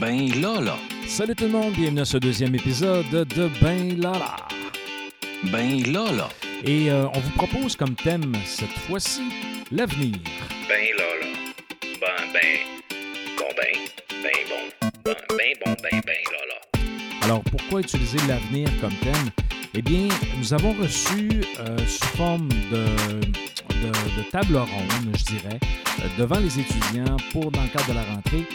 Ben 0.00 0.28
Lala. 0.40 0.76
Salut 1.06 1.34
tout 1.34 1.44
le 1.44 1.50
monde, 1.50 1.72
bienvenue 1.74 2.00
à 2.00 2.04
ce 2.04 2.16
deuxième 2.16 2.54
épisode 2.54 3.08
de 3.10 3.48
Ben 3.60 4.00
Lala. 4.00 4.36
Ben 5.52 5.82
Lala. 5.92 6.28
Et 6.64 6.90
euh, 6.90 7.06
on 7.14 7.20
vous 7.20 7.30
propose 7.30 7.76
comme 7.76 7.94
thème 7.94 8.32
cette 8.44 8.72
fois-ci 8.88 9.22
l'avenir. 9.70 10.16
Ben 10.68 10.86
Lala. 10.98 11.26
Ben, 12.00 12.32
ben, 12.32 12.58
bon, 13.38 13.44
ben, 13.56 13.78
ben, 14.22 14.32
bon, 14.48 14.88
ben, 15.04 15.14
ben, 15.28 15.52
bon, 15.64 15.74
ben, 15.82 16.00
ben, 16.04 16.16
Lala. 16.32 16.86
Alors 17.22 17.42
pourquoi 17.44 17.80
utiliser 17.80 18.18
l'avenir 18.26 18.68
comme 18.80 18.94
thème? 19.02 19.30
Eh 19.74 19.82
bien, 19.82 20.08
nous 20.38 20.54
avons 20.54 20.72
reçu 20.72 21.30
euh, 21.60 21.78
sous 21.86 22.16
forme 22.16 22.48
de, 22.70 22.84
de, 23.82 23.88
de 23.88 24.30
table 24.30 24.56
ronde, 24.56 25.16
je 25.16 25.24
dirais, 25.24 25.58
euh, 26.00 26.08
devant 26.18 26.38
les 26.38 26.58
étudiants 26.58 27.16
pour, 27.32 27.50
dans 27.50 27.62
le 27.62 27.68
cadre 27.68 27.88
de 27.88 27.94
la 27.94 28.04
rentrée, 28.04 28.46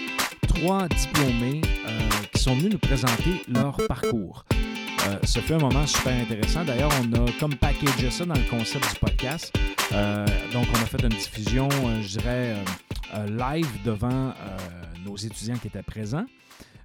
trois 0.59 0.87
diplômés 0.89 1.61
euh, 1.87 2.09
qui 2.33 2.41
sont 2.41 2.53
venus 2.53 2.73
nous 2.73 2.79
présenter 2.79 3.41
leur 3.47 3.77
parcours. 3.87 4.45
Euh, 5.07 5.17
ce 5.23 5.39
fut 5.39 5.53
un 5.53 5.59
moment 5.59 5.85
super 5.87 6.13
intéressant. 6.13 6.65
D'ailleurs, 6.65 6.91
on 7.01 7.13
a 7.13 7.31
comme 7.39 7.55
packagé 7.55 8.09
ça 8.09 8.25
dans 8.25 8.33
le 8.33 8.49
concept 8.49 8.93
du 8.93 8.99
podcast. 8.99 9.57
Euh, 9.93 10.25
donc, 10.51 10.65
on 10.71 10.75
a 10.75 10.85
fait 10.85 11.01
une 11.01 11.09
diffusion, 11.09 11.69
euh, 11.69 12.01
je 12.01 12.17
dirais, 12.17 12.55
live 13.27 13.83
devant 13.85 14.33
nos 15.05 15.15
étudiants 15.15 15.57
qui 15.57 15.67
étaient 15.67 15.81
présents. 15.83 16.25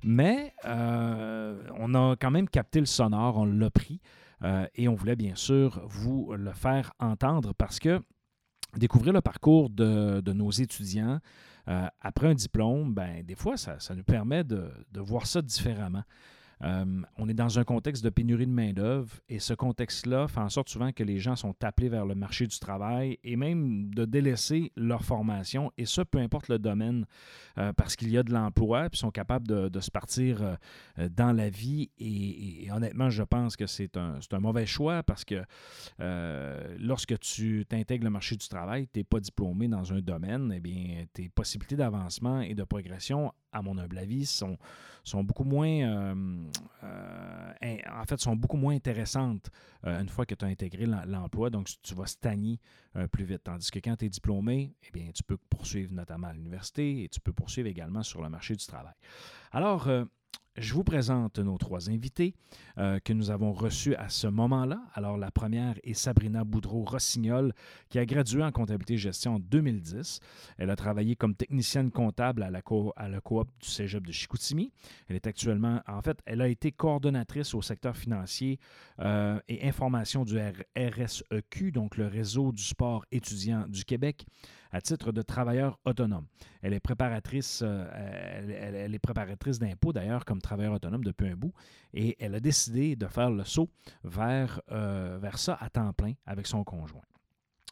Mais 0.05 0.55
on 0.65 1.95
a 1.95 2.15
quand 2.17 2.31
même 2.31 2.49
capté 2.49 2.79
le 2.79 2.87
sonore, 2.87 3.39
on 3.39 3.45
l'a 3.45 3.71
pris. 3.71 4.01
et 4.75 4.89
on 4.89 4.95
voulait 4.95 5.17
bien 5.17 5.35
sûr 5.35 5.83
vous 5.87 6.33
le 6.37 6.53
faire 6.53 6.93
entendre 7.01 7.53
parce 7.55 7.79
que 7.79 8.01
découvrir 8.77 9.13
le 9.13 9.21
parcours 9.21 9.71
de, 9.71 10.23
nos 10.33 10.51
étudiants 10.51 11.21
après 11.67 12.29
un 12.29 12.35
diplôme, 12.35 12.93
ben, 12.95 13.23
des 13.25 13.35
fois, 13.35 13.57
ça, 13.57 13.79
ça 13.79 13.95
nous 13.95 14.05
permet 14.05 14.45
de, 14.45 14.71
de 14.93 15.01
voir 15.01 15.27
ça 15.27 15.41
différemment. 15.43 16.03
Euh, 16.65 17.03
on 17.19 17.29
est 17.29 17.35
dans 17.35 17.59
un 17.59 17.65
contexte 17.65 18.03
de 18.03 18.11
pénurie 18.11 18.47
de 18.47 18.53
main-d'œuvre 18.53 19.13
et 19.29 19.39
ce 19.39 19.53
contexte-là 19.53 20.29
fait 20.29 20.41
en 20.41 20.49
sorte 20.49 20.69
souvent 20.69 20.93
que 20.93 21.03
les 21.03 21.19
gens 21.19 21.37
sont 21.37 21.55
appelés 21.63 21.89
vers 21.89 22.07
le 22.07 22.15
marché 22.15 22.47
du 22.47 22.59
travail 22.59 23.19
et 23.23 23.37
même 23.37 23.95
de 23.95 24.05
délaisser 24.05 24.73
leur 24.77 25.05
formation, 25.05 25.71
et 25.77 25.87
ça, 25.87 26.05
peu 26.05 26.19
importe 26.19 26.49
le 26.49 26.59
domaine, 26.59 27.07
euh, 27.59 27.73
parce 27.73 27.97
qu'il 27.97 28.11
y 28.11 28.19
a 28.19 28.23
de 28.23 28.33
l'emploi, 28.33 28.89
puis 28.89 28.99
sont 28.99 29.11
capables 29.11 29.47
de, 29.47 29.81
se 29.81 29.91
partir 29.91 30.43
euh, 30.43 31.09
dans 31.11 31.33
la 31.33 31.51
vie. 31.51 31.91
Et, 31.99 32.69
honnêtement, 32.73 33.11
je 33.11 33.23
pense 33.23 33.57
que 33.57 33.67
c'est 33.67 33.97
un, 33.97 34.19
un 34.31 34.39
mauvais 34.39 34.67
choix 34.67 35.03
parce 35.03 35.25
que 35.25 35.43
lorsque 36.79 37.19
tu 37.19 37.67
t'intègres 37.69 38.05
le 38.05 38.11
marché 38.11 38.37
du 38.37 38.49
travail, 38.49 38.89
tu 38.93 39.01
n'es 39.01 39.05
pas 39.05 39.21
diplômé 39.21 39.69
dans 39.69 39.93
un 39.93 40.01
domaine, 40.01 40.53
eh 40.55 40.61
bien, 40.61 41.05
tes 41.13 41.29
possibilités 41.29 41.77
d'avancement 41.77 42.41
et 42.41 42.55
de 42.55 42.65
progression, 42.65 43.33
à 43.55 43.63
mon 43.63 43.79
humble 43.79 43.97
avis, 43.97 44.27
sont, 44.27 44.59
sont 45.03 45.25
beaucoup 45.25 45.45
moins, 45.45 45.69
euh, 45.69 46.51
euh, 46.83 47.79
en 47.91 48.05
fait, 48.05 48.21
sont 48.21 48.37
beaucoup 48.37 48.59
moins 48.59 48.75
intéressantes 48.75 49.51
euh, 49.87 50.01
une 50.01 50.09
fois 50.11 50.27
que 50.27 50.35
tu 50.35 50.45
as 50.45 50.49
intégré 50.49 50.85
l'em- 50.85 51.05
l'emploi. 51.07 51.49
Donc, 51.49 51.69
tu 51.83 51.95
vas 51.95 52.07
stagner 52.07 52.61
plus 53.11 53.25
vite. 53.25 53.45
Tandis 53.45 53.71
que 53.71 53.79
quand 53.79 53.97
tu 53.97 54.05
es 54.05 54.09
diplômé, 54.09 54.75
eh 54.83 54.91
bien, 54.93 55.11
tu 55.13 55.23
peux 55.23 55.39
poursuivre 55.49 55.93
notamment 55.93 56.29
à 56.29 56.33
l'université 56.33 57.05
et 57.05 57.09
tu 57.09 57.21
peux 57.21 57.33
poursuivre 57.33 57.69
également 57.69 58.03
sur 58.03 58.21
le 58.23 58.29
marché 58.29 58.55
du 58.55 58.67
travail. 58.67 58.95
Alors, 59.53 59.89
je 60.57 60.73
vous 60.73 60.85
présente 60.85 61.41
nos 61.41 61.59
trois 61.59 61.91
invités 61.91 62.35
euh, 62.79 63.01
que 63.01 63.13
nous 63.13 63.31
avons 63.31 63.53
reçus 63.53 63.97
à 63.97 64.09
ce 64.09 64.29
moment-là. 64.29 64.81
Alors, 64.95 65.17
la 65.17 65.33
première 65.33 65.75
est 65.83 65.95
Sabrina 65.95 66.45
Boudreau-Rossignol, 66.45 67.53
qui 67.89 67.99
a 67.99 68.07
gradué 68.07 68.43
en 68.43 68.53
comptabilité 68.53 68.95
et 68.95 68.99
gestion 68.99 69.35
en 69.35 69.39
2010. 69.41 70.21
Elle 70.59 70.71
a 70.71 70.77
travaillé 70.77 71.17
comme 71.17 71.35
technicienne 71.35 71.91
comptable 71.91 72.43
à 72.45 72.51
la, 72.51 72.63
coop 72.63 73.49
du 73.61 73.69
cégep 73.69 74.07
de 74.07 74.13
Chicoutimi. 74.13 74.71
Elle 75.09 75.17
est 75.17 75.27
actuellement, 75.27 75.81
en 75.89 76.03
fait, 76.03 76.19
elle 76.25 76.41
a 76.41 76.47
été 76.49 76.71
coordonnatrice 76.71 77.53
au 77.55 77.63
secteur 77.63 77.97
financier 77.97 78.61
euh, 79.01 79.41
et 79.49 79.67
information 79.67 80.25
du 80.25 80.39
RSEQ, 80.77 81.73
donc 81.73 81.97
le 81.97 82.07
réseau 82.07 82.53
du 82.53 82.63
sport 82.63 83.05
étudiant 83.11 83.67
du 83.67 83.85
Québec, 83.85 84.25
à 84.71 84.81
titre 84.81 85.13
de 85.13 85.23
travailleur 85.23 85.79
autonome. 85.85 86.27
Elle 86.63 86.73
est 86.75 86.81
préparatrice, 86.81 87.63
euh, 87.65 87.87
elle- 87.95 88.75
elle 88.75 88.95
est 88.95 88.99
préparatrice 88.99 89.59
d'impôts 89.61 89.93
d'ailleurs 89.93 90.25
comme 90.25 90.41
travailleur 90.45 90.75
autonome 90.75 91.03
depuis 91.03 91.29
un 91.29 91.37
bout, 91.37 91.53
et 91.93 92.17
elle 92.21 92.35
a 92.35 92.41
décidé 92.41 92.95
de 92.97 93.07
faire 93.07 93.31
le 93.31 93.45
saut 93.45 93.69
vers, 94.05 94.61
euh, 94.71 95.19
vers 95.21 95.39
ça 95.39 95.57
à 95.61 95.69
temps 95.71 95.93
plein 95.93 96.13
avec 96.27 96.47
son 96.47 96.63
conjoint. 96.63 97.03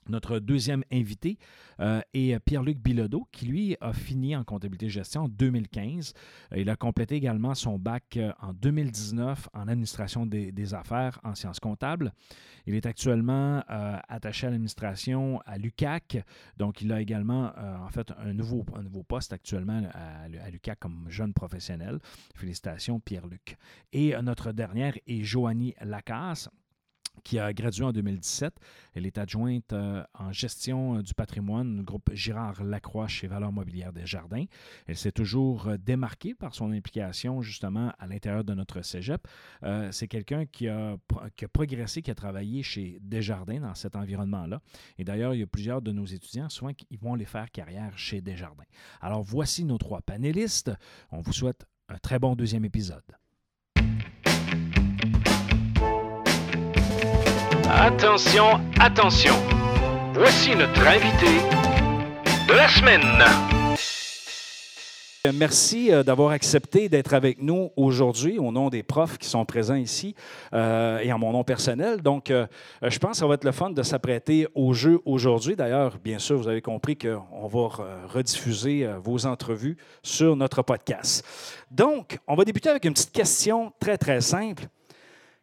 Notre 0.08 0.40
deuxième 0.40 0.82
invité 0.92 1.38
euh, 1.80 2.00
est 2.12 2.38
Pierre-Luc 2.40 2.78
Bilodeau, 2.78 3.28
qui 3.30 3.46
lui 3.46 3.76
a 3.80 3.92
fini 3.92 4.34
en 4.34 4.42
comptabilité 4.42 4.88
gestion 4.88 5.22
en 5.22 5.28
2015. 5.28 6.12
Euh, 6.52 6.58
Il 6.58 6.70
a 6.70 6.76
complété 6.76 7.14
également 7.14 7.54
son 7.54 7.78
bac 7.78 8.16
euh, 8.16 8.32
en 8.40 8.52
2019 8.52 9.48
en 9.54 9.68
administration 9.68 10.26
des, 10.26 10.74
affaires 10.74 11.20
en 11.22 11.34
sciences 11.34 11.60
comptables. 11.60 12.12
Il 12.66 12.74
est 12.74 12.86
actuellement 12.86 13.62
attaché 14.08 14.46
à 14.46 14.50
l'administration 14.50 15.40
à 15.44 15.58
l'UCAC. 15.58 16.24
Donc, 16.56 16.80
il 16.80 16.92
a 16.92 17.00
également, 17.00 17.52
en 17.84 17.88
fait, 17.88 18.12
un 18.16 18.32
nouveau, 18.32 18.64
poste 19.06 19.32
actuellement 19.32 19.82
à, 19.92 20.22
à 20.22 20.50
l'UCAC 20.50 20.78
comme 20.78 21.06
jeune 21.08 21.34
professionnel. 21.34 21.98
Félicitations, 22.34 23.00
Pierre-Luc. 23.00 23.56
Et 23.92 24.14
notre 24.22 24.52
dernière 24.52 24.94
est 25.06 25.24
Joanie 25.24 25.74
Lacasse 25.80 26.48
qui 27.25 27.39
a 27.39 27.53
gradué 27.53 27.84
en 27.84 27.93
2017. 27.93 28.55
Elle 28.95 29.06
est 29.06 29.19
adjointe 29.19 29.73
euh, 29.73 30.03
en 30.15 30.33
gestion 30.33 30.97
euh, 30.99 31.03
du 31.03 31.15
patrimoine 31.15 31.77
du 31.77 31.83
groupe 31.83 32.11
Girard 32.12 32.62
Lacroix 32.65 33.09
chez 33.09 33.27
Valeurs 33.27 33.53
Mobilières 33.53 33.93
des 33.93 34.06
Jardins. 34.06 34.45
Elle 34.87 34.97
s'est 34.97 35.12
toujours 35.12 35.69
euh, 35.69 35.77
démarquée 35.77 36.34
par 36.34 36.55
son 36.55 36.73
implication 36.73 37.43
justement 37.43 37.93
à 37.99 38.06
l'intérieur 38.06 38.45
de 38.45 38.55
notre 38.55 38.83
cégep. 38.83 39.27
C'est 39.91 40.09
quelqu'un 40.09 40.47
qui 40.47 40.69
a, 40.69 40.97
qui 41.37 41.45
a 41.45 41.49
progressé, 41.49 42.03
qui 42.03 42.11
a 42.11 42.15
travaillé 42.15 42.62
chez 42.62 42.99
Desjardins 43.00 43.61
dans 43.61 43.75
cet 43.75 43.97
environnement-là. 43.97 44.61
Et 44.99 45.05
d'ailleurs, 45.05 45.34
il 45.34 45.41
y 45.41 45.43
a 45.43 45.47
plusieurs 45.47 45.83
de 45.83 45.93
nos 45.93 46.05
étudiants, 46.05 46.49
souvent, 46.49 46.73
qui 46.73 46.97
vont 46.97 47.15
aller 47.15 47.25
faire 47.25 47.50
carrière 47.50 47.97
chez 47.97 48.21
Desjardins. 48.21 48.65
Alors, 49.00 49.23
voici 49.23 49.65
nos 49.65 49.79
trois 49.79 50.00
panélistes. 50.03 50.73
On 51.11 51.21
vous 51.21 51.33
souhaite 51.33 51.65
un 51.89 51.99
très 51.99 52.19
bon 52.19 52.34
deuxième 52.34 52.65
épisode. 52.65 53.22
Attention, 57.72 58.60
attention. 58.78 59.34
Voici 60.15 60.55
notre 60.55 60.87
invité 60.87 61.38
de 62.49 62.53
la 62.53 62.69
semaine. 62.69 63.00
Merci 65.34 65.93
euh, 65.93 66.03
d'avoir 66.03 66.32
accepté 66.32 66.88
d'être 66.88 67.15
avec 67.15 67.41
nous 67.41 67.71
aujourd'hui 67.77 68.38
au 68.38 68.50
nom 68.53 68.69
des 68.69 68.82
profs 68.82 69.19
qui 69.19 69.28
sont 69.28 69.44
présents 69.44 69.77
ici 69.77 70.15
euh, 70.53 70.99
et 70.99 71.12
en 71.12 71.19
mon 71.19 71.32
nom 71.32 71.44
personnel. 71.44 72.03
Donc, 72.03 72.31
euh, 72.31 72.47
je 72.82 72.99
pense 72.99 73.12
que 73.12 73.16
ça 73.19 73.27
va 73.27 73.34
être 73.34 73.44
le 73.44 73.53
fun 73.53 73.71
de 73.71 73.82
s'apprêter 73.82 74.49
au 74.55 74.72
jeu 74.75 75.00
aujourd'hui. 75.05 75.55
D'ailleurs, 75.56 75.97
bien 76.03 76.19
sûr, 76.19 76.37
vous 76.37 76.49
avez 76.49 76.61
compris 76.61 76.97
qu'on 76.99 77.47
va 77.49 77.61
re- 77.61 77.84
rediffuser 78.09 78.88
vos 79.03 79.25
entrevues 79.27 79.77
sur 80.03 80.37
notre 80.37 80.62
podcast. 80.62 81.25
Donc, 81.71 82.19
on 82.27 82.34
va 82.34 82.44
débuter 82.44 82.69
avec 82.69 82.84
une 82.84 82.93
petite 82.93 83.12
question 83.12 83.72
très, 83.81 83.97
très 83.97 84.21
simple. 84.21 84.65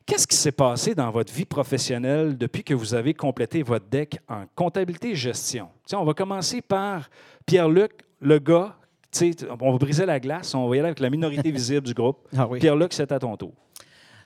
Qu'est-ce 0.09 0.25
qui 0.25 0.35
s'est 0.35 0.51
passé 0.51 0.95
dans 0.95 1.11
votre 1.11 1.31
vie 1.31 1.45
professionnelle 1.45 2.35
depuis 2.35 2.63
que 2.63 2.73
vous 2.73 2.95
avez 2.95 3.13
complété 3.13 3.61
votre 3.61 3.85
deck 3.85 4.17
en 4.27 4.45
comptabilité 4.55 5.11
et 5.11 5.15
gestion? 5.15 5.69
On 5.93 6.03
va 6.03 6.15
commencer 6.15 6.63
par 6.63 7.11
Pierre-Luc, 7.45 7.91
le 8.19 8.39
gars. 8.39 8.75
On 9.61 9.71
va 9.71 9.77
briser 9.77 10.07
la 10.07 10.19
glace, 10.19 10.55
on 10.55 10.67
va 10.67 10.75
y 10.75 10.79
aller 10.79 10.87
avec 10.87 10.99
la 10.99 11.11
minorité 11.11 11.51
visible 11.51 11.85
du 11.85 11.93
groupe. 11.93 12.27
Ah 12.35 12.47
oui. 12.47 12.57
Pierre-Luc, 12.57 12.91
c'est 12.93 13.11
à 13.11 13.19
ton 13.19 13.37
tour. 13.37 13.53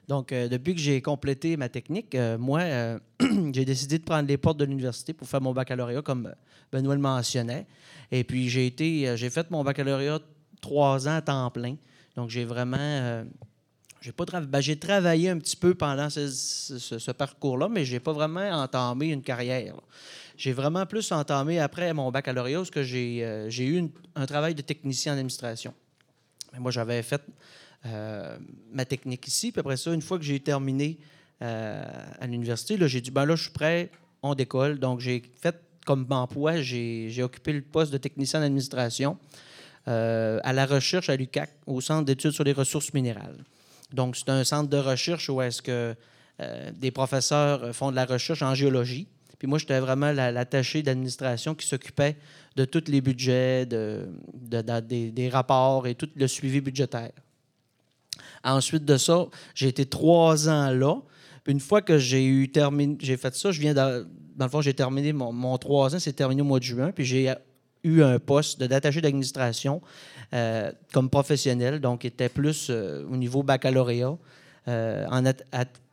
Donc, 0.07 0.31
euh, 0.31 0.47
depuis 0.47 0.73
que 0.73 0.79
j'ai 0.79 1.01
complété 1.01 1.57
ma 1.57 1.67
technique, 1.67 2.15
euh, 2.15 2.37
moi, 2.37 2.61
euh, 2.61 2.97
j'ai 3.53 3.65
décidé 3.65 3.99
de 3.99 4.05
prendre 4.05 4.29
les 4.29 4.37
portes 4.37 4.59
de 4.59 4.65
l'université 4.65 5.11
pour 5.11 5.27
faire 5.27 5.41
mon 5.41 5.51
baccalauréat, 5.51 6.01
comme 6.01 6.33
Benoît 6.71 6.95
le 6.95 7.01
mentionnait. 7.01 7.67
Et 8.09 8.23
puis, 8.23 8.47
j'ai 8.47 8.67
été, 8.67 9.17
j'ai 9.17 9.29
fait 9.29 9.51
mon 9.51 9.65
baccalauréat 9.65 10.19
trois 10.61 11.09
ans 11.09 11.15
à 11.17 11.21
temps 11.21 11.51
plein. 11.51 11.75
Donc, 12.15 12.29
j'ai 12.29 12.45
vraiment, 12.45 13.25
ben, 14.11 14.59
j'ai 14.59 14.77
travaillé 14.77 15.29
un 15.29 15.37
petit 15.37 15.55
peu 15.55 15.75
pendant 15.75 16.09
ce, 16.09 17.11
parcours-là, 17.11 17.69
mais 17.69 17.85
j'ai 17.85 17.99
pas 17.99 18.11
vraiment 18.11 18.49
entamé 18.49 19.07
une 19.07 19.21
carrière. 19.21 19.75
J'ai 20.35 20.51
vraiment 20.51 20.85
plus 20.85 21.11
entamé 21.11 21.59
après 21.59 21.93
mon 21.93 22.11
baccalauréat, 22.11 22.57
parce 22.57 22.71
que 22.71 22.83
j'ai, 22.83 23.23
euh, 23.23 23.49
eu 23.49 23.89
un 24.15 24.25
travail 24.25 24.55
de 24.55 24.61
technicien 24.61 25.13
en 25.13 25.15
administration. 25.15 25.73
Mais 26.51 26.59
moi, 26.59 26.71
j'avais 26.71 27.01
fait 27.01 27.21
euh, 27.85 28.37
ma 28.71 28.85
technique 28.85 29.27
ici. 29.27 29.51
Puis 29.51 29.59
après 29.59 29.77
ça, 29.77 29.93
une 29.93 30.01
fois 30.01 30.17
que 30.17 30.25
j'ai 30.25 30.39
terminé 30.39 30.97
euh, 31.41 31.85
à 32.19 32.27
l'université, 32.27 32.77
j'ai 32.87 33.01
dit, 33.01 33.11
ben 33.11 33.25
là, 33.25 33.35
je 33.35 33.43
suis 33.43 33.51
prêt, 33.51 33.89
on 34.21 34.35
décolle. 34.35 34.79
Donc, 34.79 34.99
j'ai 34.99 35.23
fait 35.39 35.55
comme 35.85 36.05
emploi, 36.09 36.61
j'ai 36.61 37.09
j'ai 37.09 37.23
occupé 37.23 37.51
le 37.51 37.61
poste 37.61 37.91
de 37.91 37.97
technicien 37.97 38.39
en 38.39 38.43
administration 38.43 39.17
à 39.85 40.53
la 40.53 40.65
recherche 40.65 41.09
à 41.09 41.17
l'UCAC, 41.17 41.49
au 41.65 41.81
Centre 41.81 42.05
d'études 42.05 42.31
sur 42.31 42.45
les 42.45 42.53
ressources 42.53 42.93
minérales. 42.93 43.43
Donc, 43.93 44.17
c'est 44.17 44.29
un 44.29 44.43
centre 44.43 44.69
de 44.69 44.77
recherche 44.77 45.29
où 45.29 45.41
est-ce 45.41 45.61
que 45.61 45.95
euh, 46.41 46.71
des 46.75 46.91
professeurs 46.91 47.73
font 47.75 47.91
de 47.91 47.95
la 47.95 48.05
recherche 48.05 48.41
en 48.41 48.55
géologie. 48.55 49.07
Puis 49.37 49.47
moi, 49.47 49.59
j'étais 49.59 49.79
vraiment 49.79 50.11
la- 50.11 50.31
l'attaché 50.31 50.81
d'administration 50.81 51.53
qui 51.53 51.67
s'occupait 51.67 52.15
de 52.55 52.65
tous 52.65 52.85
les 52.87 53.01
budgets, 53.01 53.65
de, 53.65 54.07
de- 54.33 54.61
de- 54.61 55.09
des, 55.09 55.29
rapports 55.29 55.85
et 55.85 55.95
tout 55.95 56.09
le 56.15 56.27
suivi 56.27 56.59
budgétaire. 56.59 57.11
Ensuite 58.43 58.85
de 58.85 58.97
ça, 58.97 59.25
j'ai 59.53 59.67
été 59.67 59.85
trois 59.85 60.49
ans 60.49 60.69
là. 60.71 60.95
Une 61.45 61.59
fois 61.59 61.81
que 61.81 61.97
j'ai 61.97 62.25
eu 62.25 62.49
terminé, 62.49 62.95
j'ai 63.01 63.17
fait 63.17 63.35
ça, 63.35 63.51
je 63.51 63.59
viens 63.59 63.73
de- 63.73 64.07
dans 64.35 64.45
le 64.45 64.49
fond, 64.51 64.61
j'ai 64.61 64.73
terminé 64.73 65.13
mon, 65.13 65.31
mon 65.33 65.57
trois 65.57 65.93
ans, 65.93 65.99
c'est 65.99 66.13
terminé 66.13 66.41
au 66.41 66.45
mois 66.45 66.59
de 66.59 66.63
juin, 66.63 66.91
puis 66.91 67.05
j'ai 67.05 67.33
eu 67.83 68.01
un 68.01 68.19
poste 68.19 68.59
de- 68.59 68.67
d'attaché 68.67 69.01
d'administration 69.01 69.81
euh, 70.33 70.71
comme 70.93 71.09
professionnel, 71.09 71.79
donc 71.79 72.05
était 72.05 72.29
plus 72.29 72.67
euh, 72.69 73.05
au 73.11 73.15
niveau 73.17 73.43
baccalauréat, 73.43 74.17
euh, 74.67 75.05
en 75.09 75.23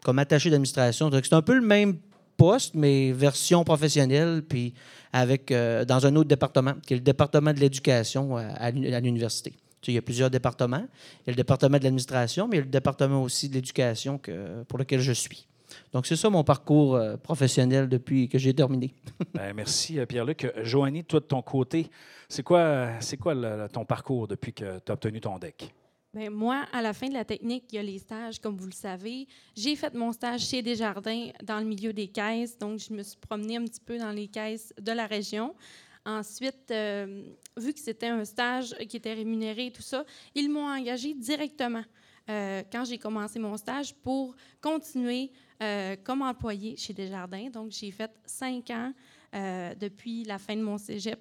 comme 0.02 0.19
attaché 0.19 0.48
d'administration. 0.50 1.10
Donc 1.10 1.26
c'est 1.26 1.34
un 1.34 1.42
peu 1.42 1.54
le 1.54 1.60
même 1.66 1.98
poste, 2.37 2.75
mais 2.75 3.12
version 3.12 3.64
professionnelle, 3.64 4.42
puis 4.48 4.72
avec 5.12 5.52
dans 5.52 6.06
un 6.06 6.16
autre 6.16 6.28
département, 6.28 6.75
qui 6.87 6.94
est 6.94 6.96
le 6.96 7.02
département 7.02 7.52
de 7.52 7.58
l'éducation 7.60 8.36
à 8.36 8.70
l'uni- 8.70 8.94
à 8.94 9.00
l'université. 9.00 9.50
Tu 9.50 9.86
sais, 9.86 9.93
il 9.93 9.94
y 9.96 9.98
a 9.98 10.02
plusieurs 10.02 10.31
départements. 10.31 10.86
Il 11.22 11.26
y 11.26 11.31
a 11.31 11.32
le 11.32 11.36
département 11.36 11.78
de 11.78 11.84
l'administration, 11.84 12.46
mais 12.48 12.56
il 12.56 12.60
y 12.60 12.62
a 12.62 12.64
le 12.64 12.70
département 12.70 13.22
aussi 13.22 13.48
de 13.48 13.54
l'éducation 13.54 14.19
pour 14.69 14.78
lequel 14.78 15.00
je 15.00 15.12
suis. 15.12 15.46
Donc, 15.93 16.06
c'est 16.06 16.17
ça 16.17 16.31
mon 16.31 16.44
parcours 16.44 16.94
euh, 16.96 17.17
professionnel 17.17 17.88
depuis 17.88 18.28
que 18.28 18.38
j'ai 18.38 18.55
terminé. 18.55 18.94
Ben, 19.34 19.52
merci, 19.55 19.99
euh, 19.99 20.06
Pierre-Luc. 20.06 20.44
Euh, 20.44 20.64
Joanie, 20.64 21.05
toi, 21.05 21.20
de 21.20 21.25
ton 21.26 21.43
côté, 21.43 21.88
c'est 22.28 22.43
quoi, 22.43 22.88
c'est 23.00 23.17
quoi 23.17 23.34
le- 23.34 23.69
ton 23.72 23.84
parcours 23.84 24.26
depuis 24.28 24.52
que 24.52 24.78
tu 24.78 24.90
as 24.90 24.94
obtenu 24.94 25.20
ton 25.20 25.38
deck? 25.38 25.72
Bien, 26.12 26.28
moi, 26.31 26.64
à 26.72 26.82
la 26.82 26.93
fin 26.93 27.06
de 27.08 27.14
la 27.14 27.25
technique, 27.25 27.64
il 27.70 27.76
y 27.76 27.78
a 27.78 27.82
les 27.84 27.99
stages, 27.99 28.40
comme 28.40 28.56
vous 28.56 28.67
le 28.67 28.72
savez. 28.72 29.28
J'ai 29.56 29.76
fait 29.76 29.94
mon 29.94 30.11
stage 30.12 30.40
chez 30.40 30.61
Desjardins 30.61 31.28
dans 31.43 31.58
le 31.61 31.64
milieu 31.64 31.93
des 31.93 32.08
caisses, 32.08 32.58
donc 32.58 32.81
je 32.81 32.93
me 32.93 33.02
suis 33.05 33.17
promenée 33.19 33.56
un 33.56 33.64
petit 33.64 33.81
peu 33.81 33.96
dans 33.96 34.11
les 34.11 34.26
caisses 34.26 34.75
de 34.81 34.90
la 34.90 35.06
région. 35.06 35.55
Ensuite, 36.05 36.70
euh, 36.72 37.22
vu 37.56 37.72
que 37.75 37.78
c'était 37.78 38.08
un 38.08 38.25
stage 38.25 38.75
qui 38.88 38.96
était 38.96 39.12
rémunéré 39.12 39.67
et 39.67 39.70
tout 39.70 39.82
ça, 39.82 40.05
ils 40.34 40.50
m'ont 40.50 40.67
engagé 40.67 41.14
directement 41.14 41.84
euh, 42.31 42.62
quand 42.71 42.85
j'ai 42.85 42.99
commencé 42.99 43.41
mon 43.41 43.56
stage 43.56 43.93
pour 43.93 44.37
continuer 44.61 45.32
euh, 45.62 45.97
comme 46.05 46.23
employé 46.23 46.77
chez 46.77 46.93
Desjardins. 46.93 47.50
Donc, 47.50 47.73
j'ai 47.73 47.91
fait 47.91 48.11
cinq 48.25 48.71
ans 48.71 48.93
euh, 49.35 49.75
depuis 49.75 50.23
la 50.23 50.38
fin 50.38 50.55
de 50.55 50.62
mon 50.62 50.79
cégep 50.79 51.21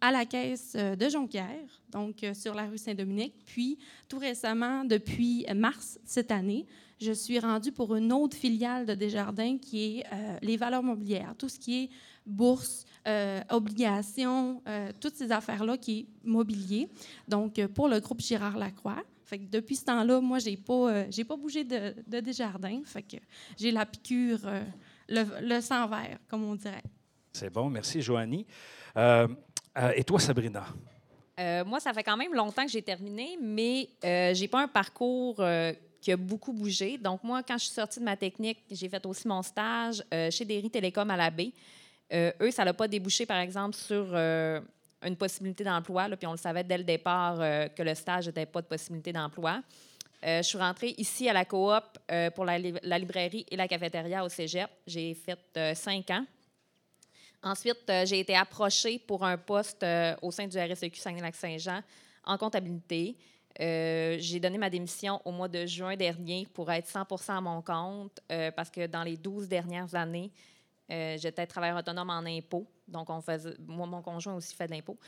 à 0.00 0.10
la 0.10 0.24
caisse 0.24 0.74
de 0.74 1.08
Jonquière, 1.10 1.82
donc 1.90 2.24
sur 2.32 2.54
la 2.54 2.64
rue 2.64 2.78
Saint-Dominique. 2.78 3.34
Puis, 3.44 3.78
tout 4.08 4.18
récemment, 4.18 4.82
depuis 4.82 5.44
mars 5.54 5.98
cette 6.06 6.30
année, 6.30 6.66
je 6.98 7.12
suis 7.12 7.38
rendue 7.38 7.70
pour 7.70 7.94
une 7.94 8.10
autre 8.10 8.34
filiale 8.34 8.86
de 8.86 8.94
Desjardins 8.94 9.58
qui 9.58 9.98
est 9.98 10.04
les 10.40 10.56
valeurs 10.56 10.82
mobilières, 10.82 11.34
tout 11.36 11.50
ce 11.50 11.58
qui 11.58 11.82
est 11.82 11.90
bourse, 12.24 12.86
euh, 13.06 13.42
obligations, 13.50 14.62
toutes 15.00 15.16
ces 15.16 15.30
affaires-là 15.32 15.76
qui 15.76 15.98
est 15.98 16.06
mobilier. 16.24 16.88
Donc, 17.28 17.62
pour 17.74 17.86
le 17.86 18.00
groupe 18.00 18.22
Girard 18.22 18.56
Lacroix. 18.56 19.04
Fait 19.30 19.38
que 19.38 19.44
depuis 19.44 19.76
ce 19.76 19.84
temps-là, 19.84 20.20
moi, 20.20 20.40
j'ai 20.40 20.56
pas, 20.56 20.72
euh, 20.72 21.06
j'ai 21.08 21.22
pas 21.22 21.36
bougé 21.36 21.62
de, 21.62 21.94
de 22.04 22.18
Desjardins. 22.18 22.80
Fait 22.84 23.04
que 23.04 23.16
j'ai 23.56 23.70
la 23.70 23.86
piqûre, 23.86 24.40
euh, 24.44 24.64
le, 25.08 25.24
le 25.40 25.60
sang 25.60 25.86
vert, 25.86 26.18
comme 26.26 26.42
on 26.42 26.56
dirait. 26.56 26.82
C'est 27.32 27.48
bon, 27.48 27.70
merci, 27.70 28.02
Joanie. 28.02 28.44
Euh, 28.96 29.28
euh, 29.78 29.92
et 29.94 30.02
toi, 30.02 30.18
Sabrina? 30.18 30.66
Euh, 31.38 31.64
moi, 31.64 31.78
ça 31.78 31.92
fait 31.92 32.02
quand 32.02 32.16
même 32.16 32.34
longtemps 32.34 32.64
que 32.64 32.72
j'ai 32.72 32.82
terminé, 32.82 33.38
mais 33.40 33.88
euh, 34.04 34.34
j'ai 34.34 34.48
pas 34.48 34.62
un 34.62 34.68
parcours 34.68 35.36
euh, 35.38 35.72
qui 36.00 36.10
a 36.10 36.16
beaucoup 36.16 36.52
bougé. 36.52 36.98
Donc, 36.98 37.22
moi, 37.22 37.44
quand 37.44 37.56
je 37.56 37.66
suis 37.66 37.74
sortie 37.74 38.00
de 38.00 38.04
ma 38.04 38.16
technique, 38.16 38.58
j'ai 38.68 38.88
fait 38.88 39.06
aussi 39.06 39.28
mon 39.28 39.42
stage 39.42 40.02
euh, 40.12 40.28
chez 40.32 40.44
Derry 40.44 40.68
Télécom 40.68 41.08
à 41.08 41.16
la 41.16 41.30
baie. 41.30 41.52
Euh, 42.12 42.32
eux, 42.40 42.50
ça 42.50 42.64
n'a 42.64 42.74
pas 42.74 42.88
débouché, 42.88 43.26
par 43.26 43.38
exemple, 43.38 43.76
sur 43.76 44.08
euh, 44.12 44.60
une 45.02 45.16
possibilité 45.16 45.64
d'emploi. 45.64 46.08
Puis 46.16 46.26
on 46.26 46.32
le 46.32 46.36
savait 46.38 46.64
dès 46.64 46.78
le 46.78 46.84
départ 46.84 47.40
euh, 47.40 47.68
que 47.68 47.82
le 47.82 47.94
stage 47.94 48.26
n'était 48.26 48.46
pas 48.46 48.60
de 48.62 48.66
possibilité 48.66 49.12
d'emploi. 49.12 49.62
Euh, 50.22 50.42
je 50.42 50.48
suis 50.48 50.58
rentrée 50.58 50.94
ici 50.98 51.28
à 51.28 51.32
la 51.32 51.44
coop 51.46 51.82
euh, 52.10 52.30
pour 52.30 52.44
la, 52.44 52.58
li- 52.58 52.74
la 52.82 52.98
librairie 52.98 53.46
et 53.50 53.56
la 53.56 53.66
cafétéria 53.66 54.24
au 54.24 54.28
cégep. 54.28 54.68
J'ai 54.86 55.14
fait 55.14 55.74
cinq 55.74 56.10
ans. 56.10 56.24
Ensuite, 57.42 57.90
j'ai 58.04 58.20
été 58.20 58.36
approchée 58.36 58.98
pour 58.98 59.24
un 59.24 59.38
poste 59.38 59.84
au 60.20 60.30
sein 60.30 60.46
du 60.46 60.58
RSEQ 60.58 60.94
Saguenay-Lac-Saint-Jean 60.98 61.80
en 62.24 62.36
comptabilité. 62.36 63.16
J'ai 63.58 64.38
donné 64.40 64.58
ma 64.58 64.68
démission 64.68 65.22
au 65.24 65.32
mois 65.32 65.48
de 65.48 65.64
juin 65.64 65.96
dernier 65.96 66.46
pour 66.52 66.70
être 66.70 66.86
100 66.86 67.06
à 67.28 67.40
mon 67.40 67.62
compte 67.62 68.20
parce 68.54 68.68
que 68.68 68.86
dans 68.86 69.02
les 69.02 69.16
12 69.16 69.48
dernières 69.48 69.94
années, 69.94 70.30
j'étais 70.90 71.46
travailleur 71.46 71.78
autonome 71.78 72.10
en 72.10 72.18
impôts. 72.26 72.66
Donc, 72.90 73.10
on 73.10 73.20
faisait, 73.20 73.54
mon 73.66 74.02
conjoint 74.02 74.34
aussi 74.34 74.54
fait 74.54 74.66
de 74.66 74.72
l'impôt. 74.72 74.98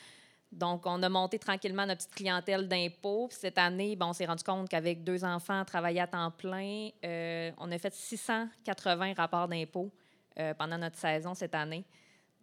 Donc, 0.53 0.83
on 0.85 1.03
a 1.03 1.09
monté 1.09 1.39
tranquillement 1.39 1.87
notre 1.87 2.05
petite 2.05 2.15
clientèle 2.15 2.69
d'impôts. 2.69 3.29
Cette 3.31 3.57
année, 3.57 3.97
bon, 3.97 4.07
on 4.07 4.13
s'est 4.13 4.27
rendu 4.27 4.45
compte 4.45 4.69
qu'avec 4.69 5.03
deux 5.03 5.25
enfants 5.25 5.65
travailler 5.65 6.01
à 6.01 6.07
temps 6.07 6.31
plein, 6.31 6.91
euh, 7.05 7.51
on 7.57 7.73
a 7.73 7.79
fait 7.79 7.95
680 7.95 9.15
rapports 9.15 9.49
d'impôts 9.49 9.91
euh, 10.39 10.53
pendant 10.53 10.77
notre 10.77 10.99
saison 10.99 11.35
cette 11.35 11.55
année. 11.55 11.85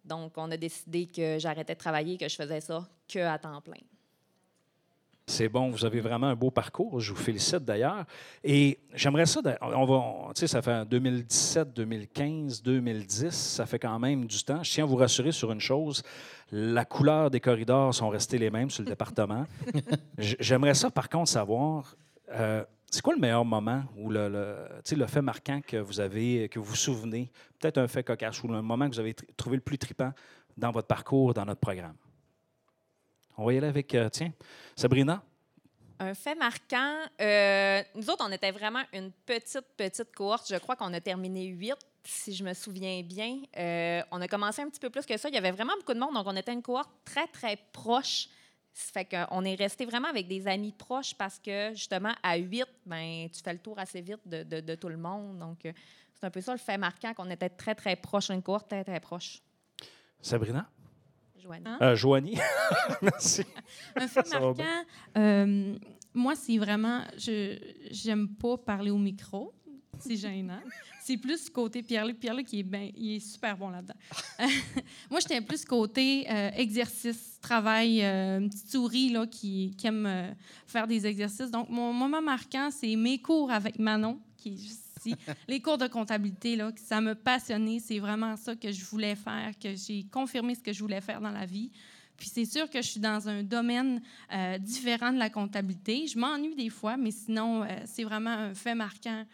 Donc, 0.04 0.34
on 0.38 0.50
a 0.50 0.58
décidé 0.58 1.06
que 1.06 1.38
j'arrêtais 1.38 1.76
de 1.76 1.80
travailler, 1.80 2.18
que 2.18 2.28
je 2.28 2.36
faisais 2.36 2.62
ça 2.62 2.88
que 3.08 3.20
à 3.20 3.38
temps 3.38 3.62
plein. 3.62 3.82
C'est 5.30 5.48
bon, 5.48 5.70
vous 5.70 5.86
avez 5.86 6.02
vraiment 6.02 6.28
un 6.28 6.36
beau 6.36 6.50
parcours. 6.50 7.00
Je 7.00 7.14
vous 7.14 7.20
félicite 7.22 7.64
d'ailleurs. 7.64 8.06
Et 8.44 8.80
j'aimerais 8.96 9.28
ça, 9.28 9.42
on 9.62 9.86
va, 9.86 9.94
on- 9.94 10.34
tu 10.34 10.40
sais, 10.42 10.48
ça 10.48 10.62
fait 10.62 10.86
2017, 10.86 11.72
2015, 11.74 12.64
2010, 12.64 13.30
ça 13.32 13.66
fait 13.68 13.78
quand 13.78 14.00
même 14.00 14.26
du 14.26 14.44
temps. 14.44 14.64
Je 14.64 14.72
tiens 14.72 14.86
à 14.86 14.88
vous 14.88 14.96
rassurer 14.96 15.32
sur 15.32 15.52
une 15.52 15.62
chose 15.62 16.02
la 16.52 16.84
couleur 16.84 17.30
des 17.30 17.40
corridors 17.40 17.94
sont 17.94 18.10
restés 18.10 18.40
les 18.40 18.50
mêmes 18.50 18.72
sur 18.72 18.82
le 18.84 18.90
département. 18.96 19.46
J'aimerais 20.18 20.74
ça, 20.74 20.90
par 20.90 21.08
contre, 21.08 21.30
savoir. 21.30 21.96
euh, 22.32 22.64
c'est 22.90 23.04
quoi 23.04 23.14
le 23.14 23.20
meilleur 23.20 23.46
moment 23.46 23.84
ou 23.98 24.10
le, 24.10 24.28
le, 24.30 25.06
fait 25.08 25.22
marquant 25.22 25.62
que 25.62 25.78
vous 25.78 26.00
avez, 26.00 26.50
que 26.50 26.58
vous 26.58 26.66
vous 26.66 26.76
souvenez, 26.76 27.30
peut-être 27.60 27.78
un 27.78 27.88
fait 27.88 28.02
cocasse 28.04 28.42
ou 28.44 28.48
le 28.48 28.60
moment 28.64 28.90
que 28.90 28.96
vous 28.96 29.00
avez 29.00 29.14
tr- 29.14 29.26
trouvé 29.38 29.58
le 29.58 29.62
plus 29.62 29.78
tripant 29.78 30.12
dans 30.58 30.72
votre 30.72 30.88
parcours, 30.88 31.36
dans 31.36 31.46
notre 31.46 31.60
programme? 31.60 31.94
On 33.42 33.46
va 33.46 33.54
y 33.54 33.58
aller 33.58 33.68
avec, 33.68 33.96
euh, 33.96 34.10
tiens, 34.10 34.34
Sabrina. 34.76 35.24
Un 35.98 36.14
fait 36.14 36.36
marquant, 36.36 36.94
euh, 37.22 37.82
nous 37.96 38.10
autres, 38.10 38.26
on 38.28 38.32
était 38.34 38.52
vraiment 38.52 38.84
une 38.92 39.12
petite, 39.26 39.64
petite 39.78 40.14
cohorte. 40.14 40.46
Je 40.50 40.58
crois 40.58 40.76
qu'on 40.76 40.94
a 40.94 41.00
terminé 41.00 41.46
huit, 41.46 41.78
si 42.04 42.34
je 42.34 42.44
me 42.44 42.54
souviens 42.54 43.02
bien. 43.02 43.40
Euh, 43.58 44.02
on 44.12 44.20
a 44.20 44.28
commencé 44.28 44.62
un 44.62 44.70
petit 44.70 44.82
peu 44.82 44.90
plus 44.90 45.06
que 45.06 45.16
ça. 45.16 45.30
Il 45.30 45.36
y 45.36 45.38
avait 45.38 45.52
vraiment 45.52 45.72
beaucoup 45.78 45.94
de 45.94 46.00
monde, 46.00 46.14
donc 46.16 46.28
on 46.28 46.36
était 46.36 46.52
une 46.52 46.62
cohorte 46.62 46.90
très, 47.06 47.28
très 47.28 47.58
proche. 47.72 48.28
Ça 48.74 48.92
fait 48.92 49.06
qu'on 49.06 49.46
est 49.46 49.56
resté 49.56 49.86
vraiment 49.86 50.10
avec 50.10 50.28
des 50.28 50.46
amis 50.46 50.74
proches 50.74 51.14
parce 51.16 51.40
que, 51.40 51.72
justement, 51.74 52.12
à 52.22 52.36
huit, 52.36 52.68
ben, 52.86 53.30
tu 53.34 53.42
fais 53.42 53.54
le 53.54 53.60
tour 53.60 53.80
assez 53.80 54.02
vite 54.02 54.20
de, 54.26 54.44
de- 54.44 54.60
de 54.60 54.76
tout 54.76 54.90
le 54.90 54.98
monde. 54.98 55.40
Donc, 55.40 55.60
c'est 55.64 56.26
un 56.26 56.30
peu 56.30 56.42
ça 56.42 56.52
le 56.52 56.58
fait 56.60 56.78
marquant, 56.78 57.14
qu'on 57.14 57.30
était 57.30 57.50
très, 57.50 57.74
très 57.74 57.96
proche, 57.96 58.32
une 58.32 58.42
cohorte 58.44 58.68
très, 58.68 58.84
très 58.84 59.00
proche. 59.00 59.42
Sabrina? 60.22 60.70
Joanie. 61.40 61.64
Hein? 61.66 61.78
Euh, 61.82 61.96
Joanie? 61.96 62.38
Merci. 63.02 63.44
Un 63.96 64.08
fait 64.08 64.30
marquant, 64.30 64.64
euh, 65.18 65.76
moi, 66.14 66.36
c'est 66.36 66.58
vraiment. 66.58 67.02
Je 67.18 67.58
j'aime 67.92 68.28
pas 68.30 68.58
parler 68.58 68.92
au 68.92 68.98
micro. 68.98 69.54
C'est 70.00 70.16
gênant. 70.16 70.60
C'est 71.02 71.18
plus 71.18 71.50
côté 71.50 71.82
Pierre-Luc. 71.82 72.20
Pierre-Luc, 72.20 72.54
il, 72.54 72.60
est 72.60 72.64
ben- 72.64 72.92
il 72.96 73.16
est 73.16 73.20
super 73.20 73.58
bon 73.58 73.70
là-dedans. 73.70 73.96
moi, 75.10 75.20
j'étais 75.20 75.42
plus 75.42 75.66
côté 75.66 76.26
euh, 76.30 76.52
exercice, 76.56 77.40
travail, 77.42 78.04
euh, 78.04 78.40
une 78.40 78.50
petite 78.50 78.70
souris 78.70 79.10
là, 79.10 79.26
qui, 79.26 79.74
qui 79.78 79.88
aime 79.88 80.06
euh, 80.06 80.32
faire 80.68 80.88
des 80.88 81.06
exercices. 81.08 81.52
Donc, 81.52 81.70
mon 81.70 81.92
moment 81.92 82.22
marquant, 82.22 82.70
c'est 82.72 82.96
mes 82.96 83.20
cours 83.20 83.52
avec 83.52 83.80
Manon, 83.80 84.20
qui 84.38 84.54
est 84.54 84.58
juste 84.58 84.89
Les 85.48 85.62
cours 85.62 85.78
de 85.78 85.88
comptabilité, 85.88 86.56
là, 86.56 86.72
ça 86.76 87.02
me 87.02 87.16
passionnait. 87.16 87.80
C'est 87.80 88.00
vraiment 88.00 88.36
ça 88.36 88.56
que 88.56 88.72
je 88.72 88.84
voulais 88.86 89.16
faire, 89.16 89.52
que 89.62 89.76
j'ai 89.76 90.06
confirmé 90.12 90.56
ce 90.56 90.62
que 90.62 90.74
je 90.74 90.80
voulais 90.80 91.02
faire 91.02 91.22
dans 91.22 91.32
la 91.32 91.46
vie. 91.46 91.72
Puis 92.20 92.28
c'est 92.28 92.46
sûr 92.46 92.70
que 92.70 92.82
je 92.82 92.88
suis 92.88 93.00
dans 93.00 93.30
un 93.30 93.44
domaine 93.44 94.02
euh, 94.34 94.58
différent 94.58 95.14
de 95.14 95.18
la 95.18 95.30
comptabilité. 95.30 96.06
Je 96.06 96.20
m'ennuie 96.20 96.54
des 96.54 96.70
fois, 96.70 96.98
mais 96.98 97.12
sinon, 97.12 97.64
euh, 97.64 97.68
c'est 97.86 98.04
vraiment 98.04 98.32
un 98.32 98.54
fait 98.54 98.76
marquant. 98.76 99.26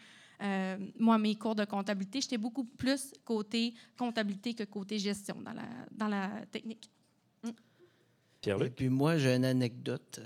Euh, 0.42 0.76
moi, 0.98 1.18
mes 1.18 1.34
cours 1.34 1.56
de 1.56 1.64
comptabilité, 1.64 2.20
j'étais 2.20 2.38
beaucoup 2.38 2.64
plus 2.64 3.12
côté 3.24 3.74
comptabilité 3.98 4.54
que 4.54 4.62
côté 4.62 4.98
gestion 4.98 5.40
dans 5.40 5.52
la, 5.52 5.64
dans 5.90 6.08
la 6.08 6.30
technique. 6.52 6.88
Et 7.44 7.52
Pierre-Luc? 8.40 8.74
puis 8.76 8.88
moi, 8.88 9.18
j'ai 9.18 9.34
une 9.34 9.44
anecdote. 9.44 10.20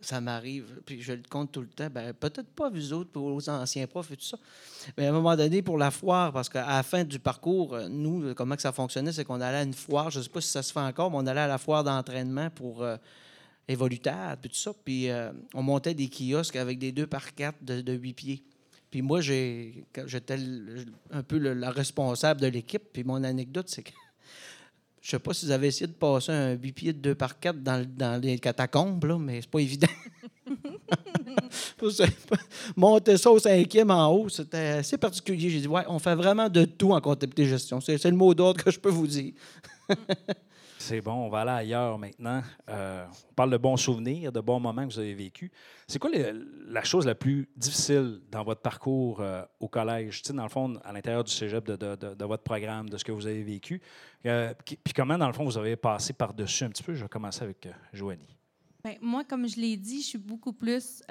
Ça 0.00 0.20
m'arrive, 0.20 0.80
puis 0.86 1.00
je 1.02 1.12
le 1.12 1.22
compte 1.28 1.52
tout 1.52 1.60
le 1.60 1.68
temps. 1.68 1.88
Ben, 1.90 2.12
peut-être 2.12 2.48
pas 2.50 2.70
vous 2.70 2.92
autres, 2.92 3.10
pour 3.10 3.24
aux 3.26 3.48
anciens 3.48 3.86
profs 3.86 4.10
et 4.12 4.16
tout 4.16 4.24
ça. 4.24 4.38
Mais 4.96 5.06
à 5.06 5.10
un 5.10 5.12
moment 5.12 5.36
donné, 5.36 5.60
pour 5.62 5.76
la 5.78 5.90
foire, 5.90 6.32
parce 6.32 6.48
qu'à 6.48 6.66
la 6.66 6.82
fin 6.82 7.04
du 7.04 7.18
parcours, 7.18 7.74
euh, 7.74 7.88
nous, 7.88 8.22
euh, 8.24 8.34
comment 8.34 8.56
que 8.56 8.62
ça 8.62 8.72
fonctionnait, 8.72 9.12
c'est 9.12 9.24
qu'on 9.24 9.40
allait 9.40 9.58
à 9.58 9.62
une 9.62 9.74
foire, 9.74 10.10
je 10.10 10.18
ne 10.18 10.24
sais 10.24 10.30
pas 10.30 10.40
si 10.40 10.48
ça 10.50 10.62
se 10.62 10.72
fait 10.72 10.80
encore, 10.80 11.10
mais 11.10 11.16
on 11.18 11.26
allait 11.26 11.40
à 11.40 11.46
la 11.48 11.58
foire 11.58 11.82
d'entraînement 11.84 12.50
pour 12.50 12.82
euh, 12.82 12.96
Évoluteur, 13.66 14.36
puis 14.40 14.50
tout 14.50 14.56
ça. 14.56 14.72
Puis 14.84 15.10
euh, 15.10 15.30
on 15.54 15.62
montait 15.62 15.94
des 15.94 16.08
kiosques 16.08 16.56
avec 16.56 16.78
des 16.78 16.92
2 16.92 17.06
par 17.06 17.34
4 17.34 17.62
de, 17.62 17.80
de 17.80 17.92
8 17.92 18.12
pieds. 18.14 18.42
Puis 18.90 19.02
moi, 19.02 19.20
j'étais 19.20 20.38
un 21.10 21.22
peu 21.22 21.36
le- 21.36 21.52
la 21.52 21.70
responsable 21.70 22.40
de 22.40 22.46
l'équipe. 22.46 22.82
Puis 22.92 23.04
mon 23.04 23.22
anecdote, 23.24 23.68
c'est 23.68 23.82
que 23.82 23.90
je 25.00 25.10
sais 25.10 25.18
pas 25.18 25.32
si 25.32 25.46
vous 25.46 25.52
avez 25.52 25.68
essayé 25.68 25.86
de 25.86 25.92
passer 25.92 26.32
un 26.32 26.54
bipied 26.54 26.92
de 26.92 26.98
2 26.98 27.14
par 27.14 27.38
4 27.38 27.62
dans, 27.62 27.86
dans 27.96 28.20
les 28.20 28.38
catacombes, 28.38 29.04
là, 29.04 29.18
mais 29.18 29.40
c'est 29.40 29.50
pas 29.50 29.60
évident. 29.60 29.86
Monter 32.76 33.16
ça 33.16 33.30
au 33.30 33.38
cinquième 33.38 33.90
en 33.90 34.12
haut, 34.12 34.28
c'était 34.28 34.78
assez 34.78 34.98
particulier. 34.98 35.50
J'ai 35.50 35.60
dit, 35.60 35.68
ouais, 35.68 35.84
on 35.88 35.98
fait 35.98 36.14
vraiment 36.14 36.48
de 36.48 36.64
tout 36.64 36.92
en 36.92 37.00
comptabilité 37.00 37.46
gestion. 37.46 37.80
C'est, 37.80 37.98
c'est 37.98 38.10
le 38.10 38.16
mot 38.16 38.34
d'ordre 38.34 38.62
que 38.62 38.70
je 38.70 38.78
peux 38.78 38.90
vous 38.90 39.06
dire. 39.06 39.32
C'est 40.78 41.00
bon, 41.00 41.12
on 41.12 41.28
va 41.28 41.40
aller 41.40 41.50
ailleurs 41.50 41.98
maintenant. 41.98 42.40
Euh, 42.68 43.04
on 43.30 43.34
parle 43.34 43.50
de 43.50 43.56
bons 43.56 43.76
souvenirs, 43.76 44.30
de 44.30 44.40
bons 44.40 44.60
moments 44.60 44.86
que 44.86 44.92
vous 44.92 44.98
avez 45.00 45.14
vécus. 45.14 45.50
C'est 45.88 45.98
quoi 45.98 46.10
la 46.12 46.84
chose 46.84 47.04
la 47.04 47.16
plus 47.16 47.48
difficile 47.56 48.20
dans 48.30 48.44
votre 48.44 48.60
parcours 48.60 49.20
euh, 49.20 49.42
au 49.58 49.68
collège? 49.68 50.22
Tu 50.22 50.28
sais, 50.28 50.32
dans 50.32 50.44
le 50.44 50.48
fond, 50.48 50.78
à 50.84 50.92
l'intérieur 50.92 51.24
du 51.24 51.32
cégep, 51.32 51.64
de, 51.64 52.24
votre 52.24 52.44
programme, 52.44 52.88
de 52.88 52.96
ce 52.96 53.04
que 53.04 53.12
vous 53.12 53.26
avez 53.26 53.42
vécu. 53.42 53.82
Euh, 54.24 54.54
puis 54.64 54.94
comment, 54.94 55.18
dans 55.18 55.26
le 55.26 55.32
fond, 55.32 55.44
vous 55.44 55.58
avez 55.58 55.76
passé 55.76 56.12
par-dessus 56.12 56.64
un 56.64 56.70
petit 56.70 56.84
peu? 56.84 56.94
Je 56.94 57.02
vais 57.02 57.08
commencer 57.08 57.42
avec 57.42 57.68
Joanie. 57.92 58.36
Ben, 58.84 58.96
moi, 59.00 59.24
comme 59.24 59.48
je 59.48 59.56
l'ai 59.60 59.76
dit, 59.76 60.02
je 60.02 60.06
suis 60.06 60.18
beaucoup 60.18 60.52
plus 60.52 61.02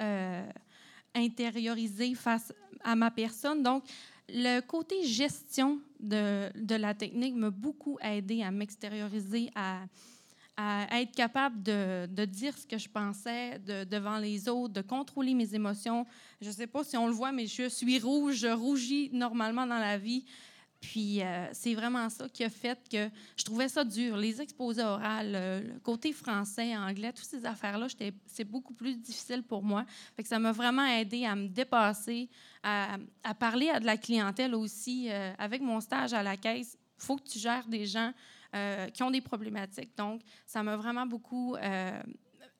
intériorisée 1.14 2.14
face 2.14 2.52
à 2.82 2.96
ma 2.96 3.10
personne. 3.10 3.62
Donc, 3.62 3.84
le 4.28 4.60
côté 4.60 5.04
gestion 5.04 5.80
de, 6.00 6.50
de 6.54 6.74
la 6.74 6.94
technique 6.94 7.34
m'a 7.34 7.50
beaucoup 7.50 7.98
aidé 8.02 8.42
à 8.42 8.50
m'extérioriser, 8.50 9.50
à, 9.54 9.84
à 10.56 11.00
être 11.00 11.12
capable 11.14 11.62
de, 11.62 12.06
de 12.06 12.24
dire 12.24 12.56
ce 12.56 12.66
que 12.66 12.78
je 12.78 12.88
pensais 12.88 13.58
de- 13.60 13.84
devant 13.84 14.18
les 14.18 14.48
autres, 14.48 14.74
de 14.74 14.82
contrôler 14.82 15.34
mes 15.34 15.54
émotions. 15.54 16.06
Je 16.40 16.48
ne 16.48 16.52
sais 16.52 16.66
pas 16.66 16.84
si 16.84 16.96
on 16.96 17.06
le 17.06 17.12
voit, 17.12 17.32
mais 17.32 17.46
je 17.46 17.68
suis 17.68 17.98
rouge, 17.98 18.36
je 18.36 18.48
rougis 18.48 19.08
normalement 19.12 19.66
dans 19.66 19.78
la 19.78 19.96
vie. 19.98 20.24
Puis 20.80 21.22
euh, 21.22 21.48
c'est 21.52 21.74
vraiment 21.74 22.08
ça 22.08 22.28
qui 22.28 22.44
a 22.44 22.50
fait 22.50 22.78
que 22.88 23.10
je 23.36 23.44
trouvais 23.44 23.68
ça 23.68 23.84
dur. 23.84 24.16
Les 24.16 24.40
exposés 24.40 24.82
orales, 24.82 25.34
euh, 25.34 25.60
le 25.74 25.80
côté 25.80 26.12
français, 26.12 26.76
anglais, 26.76 27.12
toutes 27.12 27.26
ces 27.26 27.44
affaires-là, 27.44 27.88
c'est 28.26 28.44
beaucoup 28.44 28.74
plus 28.74 28.96
difficile 28.96 29.42
pour 29.42 29.62
moi. 29.62 29.84
Fait 30.16 30.24
ça 30.24 30.38
m'a 30.38 30.52
vraiment 30.52 30.86
aidé 30.86 31.24
à 31.24 31.34
me 31.34 31.48
dépasser, 31.48 32.28
à, 32.62 32.96
parler 33.38 33.70
à 33.70 33.80
de 33.80 33.86
la 33.86 33.96
clientèle 33.96 34.54
aussi. 34.54 35.10
Euh, 35.10 35.32
avec 35.38 35.62
mon 35.62 35.80
stage 35.80 36.12
à 36.12 36.22
la 36.22 36.36
caisse, 36.36 36.76
il 36.98 37.04
faut 37.04 37.16
que 37.16 37.28
tu 37.28 37.38
gères 37.38 37.66
des 37.66 37.86
gens 37.86 38.12
qui 38.94 39.02
ont 39.02 39.10
des 39.10 39.20
problématiques. 39.20 39.94
Donc, 39.94 40.22
ça 40.46 40.62
m'a 40.62 40.74
vraiment 40.74 41.04
beaucoup... 41.04 41.54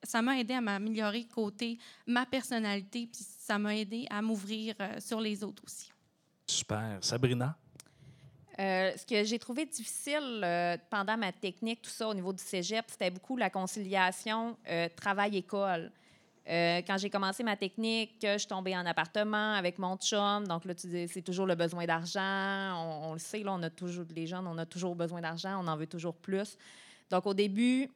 ça 0.02 0.20
m'a 0.20 0.38
aidé 0.38 0.52
à 0.52 0.60
m'améliorer 0.60 1.24
côté 1.24 1.78
ma 2.06 2.26
personnalité, 2.26 3.08
puis 3.10 3.24
ça 3.38 3.58
m'a 3.58 3.74
aidé 3.74 4.06
à 4.10 4.20
m'ouvrir 4.20 4.74
sur 4.98 5.18
les 5.18 5.42
autres 5.42 5.62
aussi. 5.64 5.90
Super. 6.46 6.98
Sabrina? 7.00 7.56
Euh, 8.60 8.92
ce 8.96 9.06
que 9.06 9.22
j'ai 9.22 9.38
trouvé 9.38 9.66
difficile 9.66 10.40
euh, 10.42 10.76
pendant 10.90 11.16
ma 11.16 11.30
technique, 11.30 11.80
tout 11.80 11.90
ça 11.90 12.08
au 12.08 12.14
niveau 12.14 12.32
du 12.32 12.42
cégep, 12.42 12.84
c'était 12.88 13.10
beaucoup 13.10 13.36
la 13.36 13.50
conciliation 13.50 14.56
euh, 14.68 14.88
travail-école. 14.96 15.92
Quand 16.50 16.96
j'ai 16.96 17.10
commencé 17.10 17.42
ma 17.42 17.56
technique, 17.56 18.20
que 18.22 18.38
je 18.38 18.46
tombée 18.46 18.74
en 18.74 18.86
appartement 18.86 19.52
avec 19.52 19.78
mon 19.78 19.98
chum. 19.98 20.48
Donc 20.48 20.64
là, 20.64 20.72
c'est 20.78 21.20
toujours 21.20 21.44
le 21.44 21.54
besoin 21.54 21.84
d'argent. 21.84 23.02
On, 23.02 23.12
le 23.12 23.18
sait, 23.18 23.42
là, 23.42 23.52
on 23.52 23.62
a 23.62 23.68
toujours, 23.68 24.06
les 24.16 24.26
jeunes, 24.26 24.46
on 24.46 24.56
a 24.56 24.64
toujours 24.64 24.96
besoin 24.96 25.20
d'argent, 25.20 25.62
on 25.62 25.68
en 25.68 25.76
veut 25.76 25.86
toujours 25.86 26.14
plus. 26.14 26.56
Donc 27.10 27.26
au 27.26 27.34
début, 27.34 27.90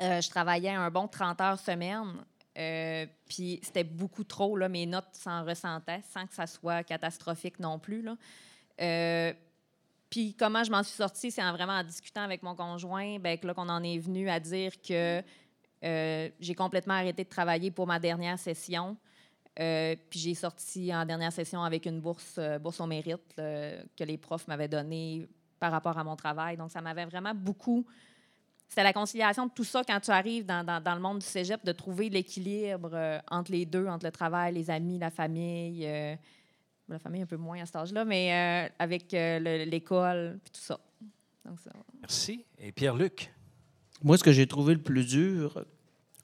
je 0.00 0.30
travaillais 0.30 0.70
un 0.70 0.90
bon 0.90 1.06
30 1.06 1.38
heures 1.42 1.58
semaine. 1.58 2.14
Puis 3.28 3.60
c'était 3.62 3.84
beaucoup 3.84 4.24
trop, 4.24 4.56
mes 4.56 4.86
notes 4.86 5.12
s'en 5.12 5.44
ressentaient 5.44 6.00
sans 6.14 6.26
que 6.26 6.32
ça 6.32 6.46
soit 6.46 6.82
catastrophique 6.82 7.60
non 7.60 7.78
plus. 7.78 8.02
Puis 10.10 10.34
comment 10.34 10.62
je 10.64 10.70
m'en 10.70 10.82
suis 10.82 10.94
sortie, 10.96 11.30
c'est 11.30 11.42
en 11.42 11.52
vraiment 11.52 11.72
en 11.74 11.82
discutant 11.84 12.22
avec 12.22 12.42
mon 12.42 12.54
conjoint, 12.54 13.18
ben, 13.18 13.36
que 13.38 13.46
là 13.46 13.54
qu'on 13.54 13.68
en 13.68 13.82
est 13.82 13.98
venu 13.98 14.28
à 14.28 14.38
dire 14.40 14.72
que 14.80 15.22
euh, 15.84 16.28
j'ai 16.40 16.54
complètement 16.54 16.94
arrêté 16.94 17.24
de 17.24 17.28
travailler 17.28 17.70
pour 17.70 17.86
ma 17.86 17.98
dernière 17.98 18.38
session. 18.38 18.96
Euh, 19.58 19.96
puis 20.10 20.18
j'ai 20.18 20.34
sorti 20.34 20.94
en 20.94 21.04
dernière 21.04 21.32
session 21.32 21.62
avec 21.62 21.86
une 21.86 22.00
bourse, 22.00 22.36
euh, 22.38 22.58
bourse 22.58 22.80
au 22.80 22.86
mérite 22.86 23.22
que 23.36 24.04
les 24.04 24.18
profs 24.18 24.46
m'avaient 24.48 24.68
donnée 24.68 25.26
par 25.58 25.72
rapport 25.72 25.96
à 25.98 26.04
mon 26.04 26.14
travail. 26.16 26.56
Donc 26.56 26.70
ça 26.70 26.80
m'avait 26.80 27.06
vraiment 27.06 27.34
beaucoup. 27.34 27.84
C'était 28.68 28.82
la 28.84 28.92
conciliation 28.92 29.46
de 29.46 29.52
tout 29.52 29.64
ça 29.64 29.82
quand 29.84 30.00
tu 30.00 30.10
arrives 30.10 30.44
dans, 30.44 30.64
dans- 30.64 30.82
dans 30.82 30.94
le 30.94 31.00
monde 31.00 31.20
du 31.20 31.26
cégep, 31.26 31.64
de 31.64 31.72
trouver 31.72 32.10
l'équilibre 32.10 33.20
entre 33.30 33.52
les 33.52 33.64
deux, 33.64 33.86
entre 33.86 34.04
le 34.06 34.12
travail, 34.12 34.54
les 34.54 34.70
amis, 34.70 34.98
la 34.98 35.10
famille. 35.10 35.88
La 36.88 36.98
famille 36.98 37.22
un 37.22 37.26
peu 37.26 37.36
moins 37.36 37.60
à 37.60 37.66
cet 37.66 37.76
âge-là, 37.76 38.04
mais 38.04 38.32
euh, 38.32 38.74
avec 38.78 39.12
euh, 39.14 39.38
le- 39.38 39.64
l'école, 39.68 40.38
puis 40.44 40.52
tout 40.52 40.60
ça. 40.60 40.78
Donc, 41.44 41.58
ça. 41.60 41.70
Merci. 42.00 42.44
Et 42.58 42.72
Pierre-Luc? 42.72 43.32
Moi, 44.02 44.16
ce 44.18 44.24
que 44.24 44.32
j'ai 44.32 44.46
trouvé 44.46 44.74
le 44.74 44.80
plus 44.82 45.04
dur, 45.06 45.64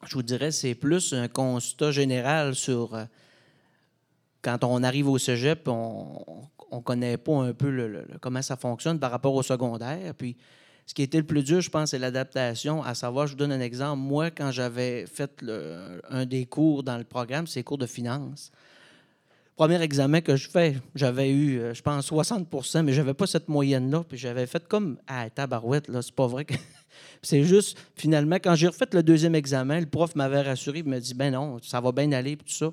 je 0.04 0.14
vous 0.14 0.22
dirais, 0.22 0.50
c'est 0.50 0.74
plus 0.74 1.12
un 1.12 1.28
constat 1.28 1.90
général 1.90 2.54
sur 2.54 2.94
euh, 2.94 3.04
quand 4.42 4.64
on 4.64 4.82
arrive 4.82 5.08
au 5.08 5.18
cégep, 5.18 5.66
on 5.68 6.48
ne 6.72 6.80
connaît 6.80 7.16
pas 7.16 7.34
un 7.36 7.52
peu 7.52 7.70
le- 7.70 7.88
le- 7.88 8.04
le- 8.08 8.18
comment 8.20 8.42
ça 8.42 8.56
fonctionne 8.56 8.98
par 8.98 9.10
rapport 9.10 9.34
au 9.34 9.42
secondaire. 9.42 10.14
Puis, 10.14 10.36
ce 10.86 10.94
qui 10.94 11.02
était 11.02 11.18
le 11.18 11.26
plus 11.26 11.44
dur, 11.44 11.60
je 11.60 11.70
pense, 11.70 11.90
c'est 11.90 11.98
l'adaptation. 11.98 12.82
À 12.82 12.94
savoir, 12.94 13.26
je 13.26 13.32
vous 13.32 13.38
donne 13.38 13.52
un 13.52 13.60
exemple. 13.60 13.98
Moi, 14.00 14.30
quand 14.32 14.50
j'avais 14.50 15.06
fait 15.06 15.40
le- 15.42 16.02
un 16.08 16.26
des 16.26 16.44
cours 16.46 16.82
dans 16.82 16.98
le 16.98 17.04
programme, 17.04 17.46
c'est 17.46 17.60
les 17.60 17.64
cours 17.64 17.78
de 17.78 17.86
finance. 17.86 18.50
Premier 19.56 19.80
examen 19.82 20.22
que 20.22 20.34
je 20.36 20.48
fais, 20.48 20.76
j'avais 20.94 21.30
eu, 21.30 21.58
euh, 21.58 21.74
je 21.74 21.82
pense, 21.82 22.10
60% 22.10 22.82
mais 22.82 22.92
je 22.92 23.00
n'avais 23.00 23.14
pas 23.14 23.26
cette 23.26 23.48
moyenne-là. 23.48 24.02
Puis 24.08 24.16
j'avais 24.16 24.46
fait 24.46 24.66
comme, 24.66 24.96
ah, 25.06 25.28
tabarouette, 25.30 25.88
là, 25.88 26.00
c'est 26.00 26.14
pas 26.14 26.26
vrai 26.26 26.44
que. 26.44 26.54
c'est 27.22 27.44
juste, 27.44 27.78
finalement, 27.94 28.36
quand 28.36 28.54
j'ai 28.54 28.68
refait 28.68 28.86
le 28.92 29.02
deuxième 29.02 29.34
examen, 29.34 29.80
le 29.80 29.86
prof 29.86 30.14
m'avait 30.14 30.42
rassuré, 30.42 30.78
il 30.78 30.88
m'a 30.88 31.00
dit, 31.00 31.14
ben 31.14 31.32
non, 31.32 31.58
ça 31.62 31.80
va 31.80 31.92
bien 31.92 32.10
aller, 32.12 32.36
puis 32.36 32.46
tout 32.46 32.56
ça. 32.56 32.72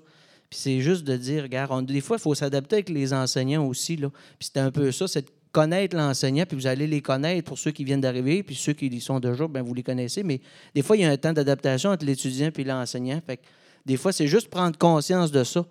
Puis 0.49 0.59
c'est 0.59 0.79
juste 0.79 1.03
de 1.03 1.15
dire, 1.17 1.43
regarde, 1.43 1.85
des 1.85 2.01
fois, 2.01 2.17
il 2.17 2.21
faut 2.21 2.33
s'adapter 2.33 2.77
avec 2.77 2.89
les 2.89 3.13
enseignants 3.13 3.65
aussi, 3.67 3.97
là. 3.97 4.09
Puis 4.39 4.47
c'était 4.47 4.61
un 4.61 4.71
peu 4.71 4.91
ça, 4.91 5.07
c'est 5.07 5.23
de 5.23 5.31
connaître 5.51 5.95
l'enseignant, 5.95 6.45
puis 6.47 6.55
vous 6.55 6.67
allez 6.67 6.87
les 6.87 7.01
connaître 7.01 7.47
pour 7.47 7.57
ceux 7.57 7.71
qui 7.71 7.83
viennent 7.83 8.01
d'arriver, 8.01 8.41
puis 8.41 8.55
ceux 8.55 8.73
qui 8.73 8.87
y 8.87 9.01
sont 9.01 9.19
déjà, 9.19 9.47
ben 9.47 9.61
vous 9.61 9.73
les 9.73 9.83
connaissez. 9.83 10.23
Mais 10.23 10.41
des 10.73 10.81
fois, 10.81 10.95
il 10.95 11.01
y 11.01 11.05
a 11.05 11.09
un 11.09 11.17
temps 11.17 11.33
d'adaptation 11.33 11.89
entre 11.91 12.05
l'étudiant 12.05 12.51
et 12.55 12.63
l'enseignant. 12.63 13.19
Fait 13.25 13.37
que 13.37 13.43
des 13.85 13.97
fois, 13.97 14.11
c'est 14.11 14.27
juste 14.27 14.49
prendre 14.49 14.77
conscience 14.77 15.31
de 15.31 15.43
ça. 15.43 15.65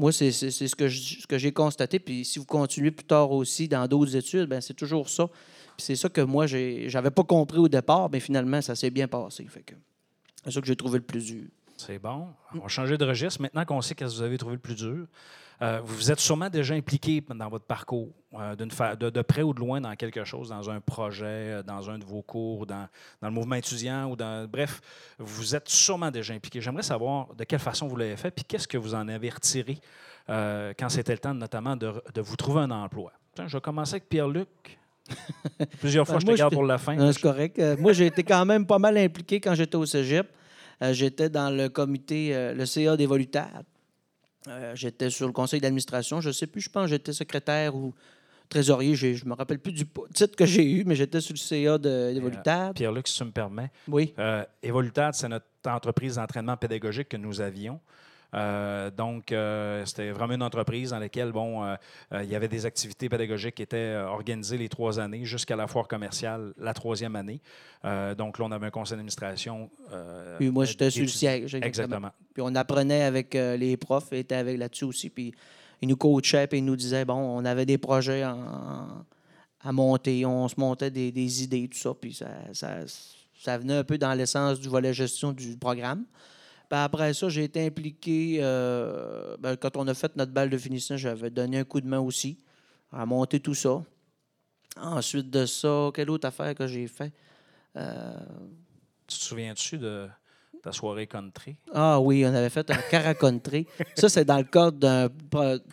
Moi, 0.00 0.12
c'est 0.12 0.32
ce 0.32 1.26
que 1.26 1.38
j'ai 1.38 1.52
constaté. 1.52 1.98
Puis 1.98 2.24
si 2.24 2.38
vous 2.38 2.46
continuez 2.46 2.90
plus 2.90 3.04
tard 3.04 3.30
aussi 3.32 3.68
dans 3.68 3.86
d'autres 3.86 4.16
études, 4.16 4.46
ben 4.46 4.62
c'est 4.62 4.72
toujours 4.72 5.10
ça. 5.10 5.28
C'est 5.76 5.94
ça 5.94 6.08
que 6.08 6.22
moi, 6.22 6.46
j'avais 6.46 7.10
pas 7.10 7.22
compris 7.22 7.58
au 7.58 7.68
départ, 7.68 8.08
mais 8.10 8.18
finalement, 8.18 8.62
ça 8.62 8.74
s'est 8.74 8.88
bien 8.88 9.08
passé. 9.08 9.44
Que 9.44 9.74
c'est 10.42 10.52
ça 10.52 10.60
que 10.62 10.66
j'ai 10.66 10.74
trouvé 10.74 11.00
le 11.00 11.04
plus 11.04 11.26
dur. 11.26 11.44
C'est 11.86 11.98
bon. 11.98 12.28
On 12.54 12.58
va 12.60 12.68
changer 12.68 12.98
de 12.98 13.04
registre. 13.04 13.40
Maintenant 13.40 13.64
qu'on 13.64 13.80
sait 13.80 13.94
qu'est-ce 13.94 14.12
que 14.12 14.16
vous 14.18 14.22
avez 14.22 14.36
trouvé 14.36 14.54
le 14.56 14.60
plus 14.60 14.74
dur, 14.74 15.06
euh, 15.62 15.80
vous 15.82 15.94
vous 15.94 16.12
êtes 16.12 16.20
sûrement 16.20 16.50
déjà 16.50 16.74
impliqué 16.74 17.22
dans 17.34 17.48
votre 17.48 17.64
parcours, 17.64 18.10
euh, 18.34 18.54
de, 18.54 19.10
de 19.10 19.22
près 19.22 19.42
ou 19.42 19.54
de 19.54 19.60
loin 19.60 19.80
dans 19.80 19.94
quelque 19.96 20.24
chose, 20.24 20.50
dans 20.50 20.68
un 20.68 20.80
projet, 20.80 21.24
euh, 21.24 21.62
dans 21.62 21.88
un 21.88 21.98
de 21.98 22.04
vos 22.04 22.22
cours, 22.22 22.66
dans, 22.66 22.86
dans 23.22 23.28
le 23.28 23.34
mouvement 23.34 23.56
étudiant 23.56 24.10
ou 24.10 24.16
dans. 24.16 24.46
Bref, 24.46 24.80
vous 25.18 25.54
êtes 25.54 25.68
sûrement 25.68 26.10
déjà 26.10 26.34
impliqué. 26.34 26.60
J'aimerais 26.60 26.82
savoir 26.82 27.34
de 27.34 27.44
quelle 27.44 27.58
façon 27.58 27.86
vous 27.88 27.96
l'avez 27.96 28.16
fait, 28.16 28.30
puis 28.30 28.44
qu'est-ce 28.44 28.68
que 28.68 28.78
vous 28.78 28.94
en 28.94 29.08
avez 29.08 29.30
retiré 29.30 29.78
euh, 30.28 30.72
quand 30.78 30.90
c'était 30.90 31.12
le 31.12 31.18
temps, 31.18 31.34
notamment, 31.34 31.76
de, 31.76 31.92
de 32.14 32.20
vous 32.20 32.36
trouver 32.36 32.60
un 32.60 32.70
emploi. 32.70 33.12
Tiens, 33.34 33.48
je 33.48 33.56
vais 33.56 33.60
commencer 33.60 33.94
avec 33.94 34.08
Pierre-Luc. 34.08 34.78
Plusieurs 35.80 36.06
fois, 36.06 36.16
Ben, 36.16 36.26
je 36.26 36.32
te 36.32 36.38
garde 36.38 36.52
pour 36.52 36.64
la 36.64 36.78
fin. 36.78 37.12
C'est 37.12 37.22
correct. 37.22 37.60
Moi, 37.78 37.92
j'ai 37.94 38.06
été 38.06 38.22
quand 38.22 38.44
même 38.44 38.66
pas 38.66 38.78
mal 38.78 38.96
impliqué 38.98 39.40
quand 39.40 39.54
j'étais 39.54 39.76
au 39.76 39.86
cégep. 39.86 40.28
Euh, 40.82 40.92
j'étais 40.92 41.28
dans 41.28 41.50
le 41.50 41.68
comité, 41.68 42.34
euh, 42.34 42.54
le 42.54 42.64
CA 42.66 42.96
des 42.96 43.06
volutaires. 43.06 43.62
Euh, 44.48 44.74
j'étais 44.74 45.10
sur 45.10 45.26
le 45.26 45.32
conseil 45.32 45.60
d'administration. 45.60 46.20
Je 46.20 46.28
ne 46.28 46.32
sais 46.32 46.46
plus, 46.46 46.60
je 46.62 46.70
pense 46.70 46.84
que 46.84 46.90
j'étais 46.90 47.12
secrétaire 47.12 47.74
ou 47.74 47.94
trésorier. 48.48 48.94
Je 48.94 49.24
ne 49.24 49.30
me 49.30 49.34
rappelle 49.34 49.58
plus 49.58 49.72
du 49.72 49.84
titre 50.14 50.34
que 50.36 50.46
j'ai 50.46 50.64
eu, 50.64 50.84
mais 50.84 50.94
j'étais 50.94 51.20
sur 51.20 51.34
le 51.34 51.38
CA 51.38 51.78
Euh, 51.84 52.18
volutaires. 52.20 52.72
Pierre-Luc, 52.74 53.08
si 53.08 53.18
tu 53.18 53.24
me 53.24 53.30
permets. 53.30 53.70
Oui. 53.88 54.14
Euh, 54.18 54.44
c'est 55.12 55.28
notre 55.28 55.46
entreprise 55.66 56.16
d'entraînement 56.16 56.56
pédagogique 56.56 57.08
que 57.10 57.16
nous 57.16 57.40
avions. 57.40 57.80
Euh, 58.34 58.90
donc, 58.90 59.32
euh, 59.32 59.84
c'était 59.86 60.10
vraiment 60.10 60.34
une 60.34 60.42
entreprise 60.42 60.90
dans 60.90 60.98
laquelle, 60.98 61.32
bon, 61.32 61.64
euh, 61.64 61.76
il 62.22 62.28
y 62.30 62.34
avait 62.34 62.48
des 62.48 62.64
activités 62.66 63.08
pédagogiques 63.08 63.56
qui 63.56 63.62
étaient 63.62 63.96
organisées 63.96 64.56
les 64.56 64.68
trois 64.68 65.00
années 65.00 65.24
jusqu'à 65.24 65.56
la 65.56 65.66
foire 65.66 65.88
commerciale 65.88 66.52
la 66.58 66.74
troisième 66.74 67.16
année. 67.16 67.40
Donc, 68.16 68.38
là, 68.38 68.44
on 68.44 68.52
avait 68.52 68.66
un 68.66 68.70
conseil 68.70 68.92
d'administration. 68.96 69.70
Puis 70.38 70.50
moi, 70.50 70.64
j'étais 70.64 70.90
sur 70.90 71.02
le 71.02 71.08
siège. 71.08 71.54
Exactement. 71.56 72.10
Puis 72.32 72.42
on 72.42 72.54
apprenait 72.54 73.02
avec 73.02 73.34
les 73.34 73.76
profs, 73.76 74.12
étaient 74.12 74.36
avec 74.36 74.58
là-dessus 74.58 74.84
aussi. 74.84 75.10
Puis 75.10 75.32
ils 75.82 75.88
nous 75.88 75.96
coachaient, 75.96 76.46
puis 76.46 76.58
ils 76.58 76.64
nous 76.64 76.76
disaient, 76.76 77.04
bon, 77.04 77.14
on 77.14 77.44
avait 77.44 77.66
des 77.66 77.78
projets 77.78 78.24
en- 78.24 79.04
à 79.62 79.72
monter, 79.72 80.24
on 80.24 80.46
se 80.48 80.54
montait 80.58 80.90
des, 80.90 81.10
des 81.12 81.42
idées, 81.42 81.68
tout 81.68 81.78
ça. 81.78 81.92
Puis 81.98 82.14
ça, 82.14 82.28
ça, 82.52 82.76
ça 83.38 83.58
venait 83.58 83.76
un 83.76 83.84
peu 83.84 83.98
dans 83.98 84.12
l'essence 84.14 84.60
du 84.60 84.68
volet 84.68 84.92
gestion 84.94 85.32
du 85.32 85.56
programme. 85.56 86.04
Puis 86.70 86.78
après 86.78 87.12
ça, 87.14 87.28
j'ai 87.28 87.44
été 87.44 87.66
impliqué. 87.66 88.38
euh, 88.40 89.36
ben, 89.38 89.56
quand 89.56 89.76
on 89.76 89.86
a 89.88 89.92
fait 89.94 90.14
notre 90.16 90.30
balle 90.32 90.48
de 90.50 90.56
finissant, 90.56 90.96
j'avais 90.96 91.28
donné 91.28 91.58
un 91.58 91.64
coup 91.64 91.80
de 91.80 91.88
main 91.88 91.98
aussi 91.98 92.38
à 92.92 93.04
monter 93.04 93.40
tout 93.40 93.54
ça. 93.54 93.82
Ensuite 94.76 95.28
de 95.30 95.46
ça, 95.46 95.90
quelle 95.92 96.08
autre 96.10 96.28
affaire 96.28 96.54
que 96.54 96.66
j'ai 96.68 96.86
fait? 96.86 97.12
Euh, 97.76 98.14
Tu 99.08 99.18
te 99.18 99.24
souviens-tu 99.24 99.78
de 99.78 100.08
ta 100.62 100.70
soirée 100.70 101.08
country? 101.08 101.56
Ah 101.74 101.98
oui, 102.00 102.24
on 102.24 102.32
avait 102.32 102.50
fait 102.50 102.70
un 102.70 102.76
caracontry. 102.88 103.66
ça, 103.96 104.08
c'est 104.08 104.24
dans 104.24 104.38
le 104.38 104.44
cadre 104.44 105.08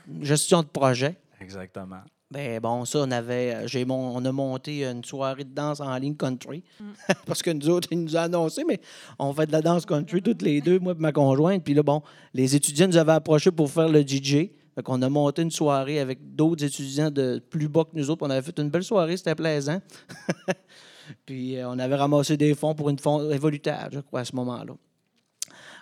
d'une 0.08 0.24
gestion 0.26 0.64
de 0.64 0.68
projet. 0.68 1.16
Exactement. 1.40 2.02
Ben 2.30 2.60
bon, 2.60 2.84
ça, 2.84 3.00
on 3.00 3.12
avait, 3.12 3.56
euh, 3.56 3.68
j'ai 3.68 3.86
mon, 3.86 4.16
on 4.16 4.26
a 4.26 4.32
monté 4.34 4.84
une 4.84 5.04
soirée 5.04 5.46
de 5.46 5.54
danse 5.54 5.80
en 5.80 5.96
ligne 5.98 6.16
country. 6.16 6.62
Parce 7.26 7.42
que 7.42 7.52
nous 7.52 7.70
autres, 7.70 7.88
ils 7.92 8.04
nous 8.04 8.18
ont 8.18 8.20
annoncé, 8.20 8.64
mais 8.68 8.82
on 9.18 9.32
fait 9.34 9.46
de 9.46 9.54
la 9.54 9.62
danse 9.62 9.86
country 9.86 10.22
toutes 10.22 10.42
les 10.42 10.60
deux, 10.60 10.78
moi 10.78 10.94
et 10.94 11.02
ma 11.02 11.14
conjointe. 11.14 11.64
Puis 11.64 11.74
là, 11.74 11.84
bon, 11.84 12.02
les 12.34 12.54
étudiants 12.54 12.88
nous 12.88 12.98
avaient 12.98 13.14
approchés 13.14 13.52
pour 13.52 13.72
faire 13.72 13.88
le 13.88 14.02
DJ. 14.02 14.50
Fait 14.76 14.84
qu'on 14.84 15.02
a 15.02 15.10
monté 15.10 15.42
une 15.42 15.52
soirée 15.52 16.00
avec 16.00 16.36
d'autres 16.36 16.66
étudiants 16.66 17.10
de 17.10 17.42
plus 17.50 17.70
bas 17.70 17.86
que 17.86 17.98
nous 17.98 18.10
autres. 18.10 18.26
On 18.28 18.30
avait 18.30 18.42
fait 18.42 18.60
une 18.60 18.70
belle 18.70 18.84
soirée, 18.84 19.16
c'était 19.16 19.34
plaisant. 19.34 19.80
Puis 21.26 21.58
euh, 21.58 21.70
on 21.70 21.80
avait 21.80 21.96
ramassé 21.96 22.36
des 22.36 22.54
fonds 22.56 22.76
pour 22.76 22.90
une 22.90 23.00
fond 23.00 23.32
évolutage, 23.32 23.94
je 23.94 24.00
crois, 24.02 24.20
à 24.20 24.26
ce 24.26 24.36
moment-là. 24.36 24.74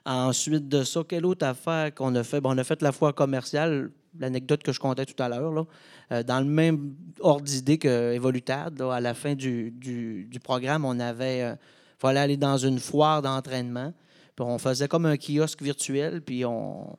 Ensuite 0.05 0.67
de 0.69 0.83
ça, 0.83 1.01
quelle 1.07 1.25
autre 1.25 1.45
affaire 1.45 1.93
qu'on 1.93 2.13
a 2.13 2.23
fait? 2.23 2.39
Bon, 2.39 2.53
on 2.53 2.57
a 2.59 2.63
fait 2.63 2.83
la 2.83 2.91
foire 2.91 3.15
commerciale, 3.15 3.89
l'anecdote 4.19 4.63
que 4.63 4.71
je 4.71 4.79
comptais 4.79 5.05
tout 5.05 5.21
à 5.21 5.29
l'heure, 5.29 5.65
euh, 6.11 6.23
dans 6.23 6.39
le 6.39 6.45
même 6.45 6.95
ordre 7.19 7.43
d'idée 7.45 7.77
que 7.77 8.13
Evolutad. 8.13 8.77
là, 8.79 8.93
à 8.93 8.99
la 9.01 9.13
fin 9.13 9.35
du, 9.35 9.71
du- 9.71 10.27
programme, 10.39 10.85
on 10.85 10.99
avait. 10.99 11.41
euh, 11.43 11.55
fallait 11.97 12.19
aller 12.19 12.37
dans 12.37 12.57
une 12.57 12.77
foire 12.79 13.21
d'entraînement. 13.21 13.93
Puis 14.35 14.45
on 14.45 14.57
faisait 14.57 14.87
comme 14.89 15.05
un 15.05 15.15
kiosque 15.17 15.61
virtuel, 15.61 16.21
puis 16.21 16.43
on, 16.43 16.97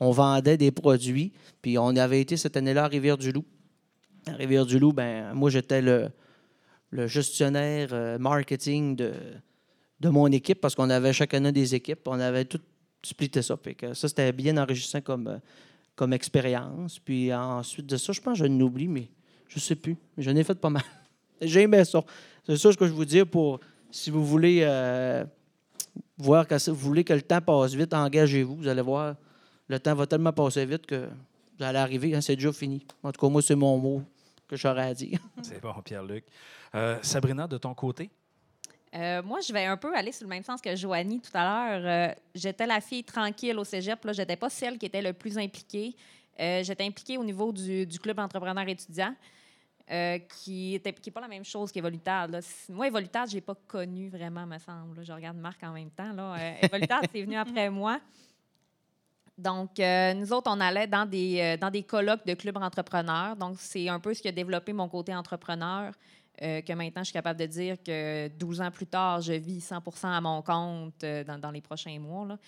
on 0.00 0.10
vendait 0.10 0.56
des 0.56 0.70
produits. 0.70 1.32
Puis 1.60 1.76
on 1.78 1.94
avait 1.96 2.20
été 2.22 2.36
cette 2.38 2.56
année-là 2.56 2.84
à 2.84 2.88
Rivière-du-Loup. 2.88 3.44
À 4.26 4.32
Rivière-du-Loup, 4.32 4.94
ben, 4.94 5.34
moi, 5.34 5.50
j'étais 5.50 5.82
le, 5.82 6.08
le 6.90 7.06
gestionnaire 7.06 7.90
euh, 7.92 8.18
marketing 8.18 8.96
de, 8.96 9.12
de 10.00 10.08
mon 10.08 10.28
équipe 10.32 10.60
parce 10.62 10.74
qu'on 10.74 10.88
avait 10.90 11.12
chacun 11.12 11.40
des 11.52 11.74
équipes. 11.74 12.00
On 12.06 12.18
avait 12.18 12.46
tout 12.46 12.60
splitté 13.02 13.42
ça. 13.42 13.56
Que 13.76 13.92
ça, 13.92 14.08
c'était 14.08 14.32
bien 14.32 14.56
enrichissant 14.56 15.02
comme, 15.02 15.28
euh, 15.28 15.38
comme 15.98 16.12
expérience. 16.12 16.98
Puis 17.00 17.34
ensuite 17.34 17.86
de 17.86 17.96
ça, 17.96 18.12
je 18.12 18.20
pense 18.20 18.38
que 18.38 18.44
je 18.44 18.48
n'oublie, 18.48 18.86
mais 18.88 19.08
je 19.48 19.56
ne 19.56 19.60
sais 19.60 19.74
plus. 19.74 19.96
J'en 20.16 20.34
ai 20.36 20.44
fait 20.44 20.54
pas 20.58 20.70
mal. 20.70 20.84
J'ai 21.42 21.62
aimé 21.62 21.84
ça. 21.84 22.02
C'est 22.46 22.56
ça 22.56 22.70
ce 22.72 22.76
que 22.76 22.86
je 22.86 22.92
vous 22.92 23.04
dire 23.04 23.26
pour 23.26 23.58
si 23.90 24.10
vous 24.10 24.24
voulez 24.24 24.60
euh, 24.62 25.24
voir 26.16 26.46
que 26.46 26.56
ça- 26.58 26.70
vous 26.72 26.78
voulez 26.78 27.02
que 27.04 27.12
le 27.12 27.22
temps 27.22 27.40
passe 27.40 27.74
vite, 27.74 27.92
engagez-vous. 27.92 28.56
Vous 28.56 28.68
allez 28.68 28.82
voir, 28.82 29.16
le 29.66 29.78
temps 29.80 29.94
va 29.94 30.06
tellement 30.06 30.32
passer 30.32 30.64
vite 30.64 30.86
que 30.86 31.08
vous 31.58 31.64
allez 31.64 31.78
arriver, 31.78 32.14
hein, 32.14 32.20
c'est 32.20 32.36
déjà 32.36 32.52
fini. 32.52 32.86
En 33.02 33.10
tout 33.12 33.20
cas, 33.20 33.28
moi, 33.28 33.42
c'est 33.42 33.56
mon 33.56 33.76
mot 33.78 34.02
que 34.46 34.56
j'aurais 34.56 34.86
à 34.88 34.94
dire. 34.94 35.18
C'est 35.42 35.60
bon, 35.60 35.72
Pierre-Luc. 35.84 36.24
Euh, 36.74 36.98
Sabrina, 37.02 37.46
de 37.48 37.58
ton 37.58 37.74
côté? 37.74 38.08
Euh, 38.94 39.22
moi, 39.22 39.40
je 39.40 39.52
vais 39.52 39.66
un 39.66 39.76
peu 39.76 39.94
aller 39.94 40.12
sur 40.12 40.24
le 40.24 40.30
même 40.30 40.42
sens 40.42 40.60
que 40.60 40.74
Joanie 40.74 41.20
tout 41.20 41.30
à 41.34 41.44
l'heure. 41.44 41.82
Euh, 41.84 42.14
j'étais 42.34 42.66
la 42.66 42.80
fille 42.80 43.04
tranquille 43.04 43.58
au 43.58 43.64
cégep. 43.64 43.98
Je 44.12 44.20
n'étais 44.20 44.36
pas 44.36 44.48
celle 44.48 44.78
qui 44.78 44.86
était 44.86 45.02
le 45.02 45.12
plus 45.12 45.36
impliquée. 45.36 45.94
Euh, 46.40 46.62
j'étais 46.62 46.84
impliquée 46.84 47.18
au 47.18 47.24
niveau 47.24 47.52
du, 47.52 47.86
club 48.00 48.18
entrepreneur 48.18 48.66
étudiant, 48.68 49.14
qui 50.40 50.80
n'est 50.84 51.10
pas 51.12 51.20
la 51.20 51.28
même 51.28 51.44
chose. 51.44 51.70
C- 51.70 51.82
Moi, 52.72 52.86
Evolutad, 52.86 53.28
je 53.28 53.34
n'ai 53.34 53.40
pas 53.40 53.54
connu 53.66 54.08
vraiment, 54.08 54.46
me 54.46 54.58
semble. 54.58 55.04
Je 55.04 55.12
regarde 55.12 55.36
Marc 55.36 55.62
en 55.64 55.72
même 55.72 55.90
temps. 55.90 56.12
Là. 56.12 56.36
Evolutad, 56.62 57.04
c'est 57.12 57.22
venu 57.22 57.36
après 57.36 57.68
moi. 57.68 57.98
Donc, 59.36 59.78
nous 59.78 60.32
autres, 60.32 60.50
on 60.50 60.60
allait 60.60 60.86
dans 60.86 61.06
des, 61.06 61.56
dans 61.60 61.70
des 61.70 61.82
colloques 61.82 62.26
de 62.26 62.34
clubs 62.34 62.56
entrepreneurs. 62.56 63.36
Donc, 63.36 63.56
c'est 63.58 63.88
un 63.88 64.00
peu 64.00 64.14
ce 64.14 64.22
qui 64.22 64.28
a 64.28 64.32
développé 64.32 64.72
mon 64.72 64.88
côté 64.88 65.14
entrepreneur, 65.14 65.92
euh, 66.42 66.60
que 66.62 66.72
maintenant, 66.72 67.02
je 67.02 67.06
suis 67.06 67.12
capable 67.12 67.40
de 67.40 67.46
dire 67.46 67.82
que 67.82 68.28
12 68.28 68.60
ans 68.60 68.70
plus 68.70 68.86
tard, 68.86 69.20
je 69.20 69.32
vis 69.32 69.60
100 69.60 69.82
à 70.04 70.20
mon 70.20 70.40
compte 70.42 71.02
euh, 71.02 71.24
dans, 71.24 71.50
les 71.50 71.60
prochains 71.60 71.98
mois. 71.98 72.38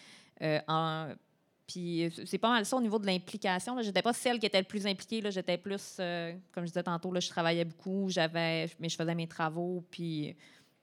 Euh, 0.43 1.15
puis, 1.67 2.11
c'est 2.27 2.39
pas 2.39 2.51
mal 2.51 2.65
ça 2.65 2.77
au 2.77 2.81
niveau 2.81 2.99
de 2.99 3.07
l'implication. 3.07 3.81
Je 3.81 3.87
n'étais 3.87 4.03
pas 4.03 4.13
celle 4.13 4.39
qui 4.39 4.47
était 4.47 4.61
le 4.61 4.67
plus 4.67 4.87
impliquée. 4.87 5.23
J'étais 5.31 5.59
plus, 5.59 5.97
comme 6.53 6.65
je 6.65 6.71
disais 6.71 6.83
tantôt, 6.83 7.13
je 7.19 7.29
travaillais 7.29 7.65
beaucoup, 7.65 8.09
j'avais, 8.09 8.69
mais 8.81 8.89
je 8.89 8.97
faisais 8.97 9.15
mes 9.15 9.29
travaux. 9.29 9.85
Puis, 9.91 10.37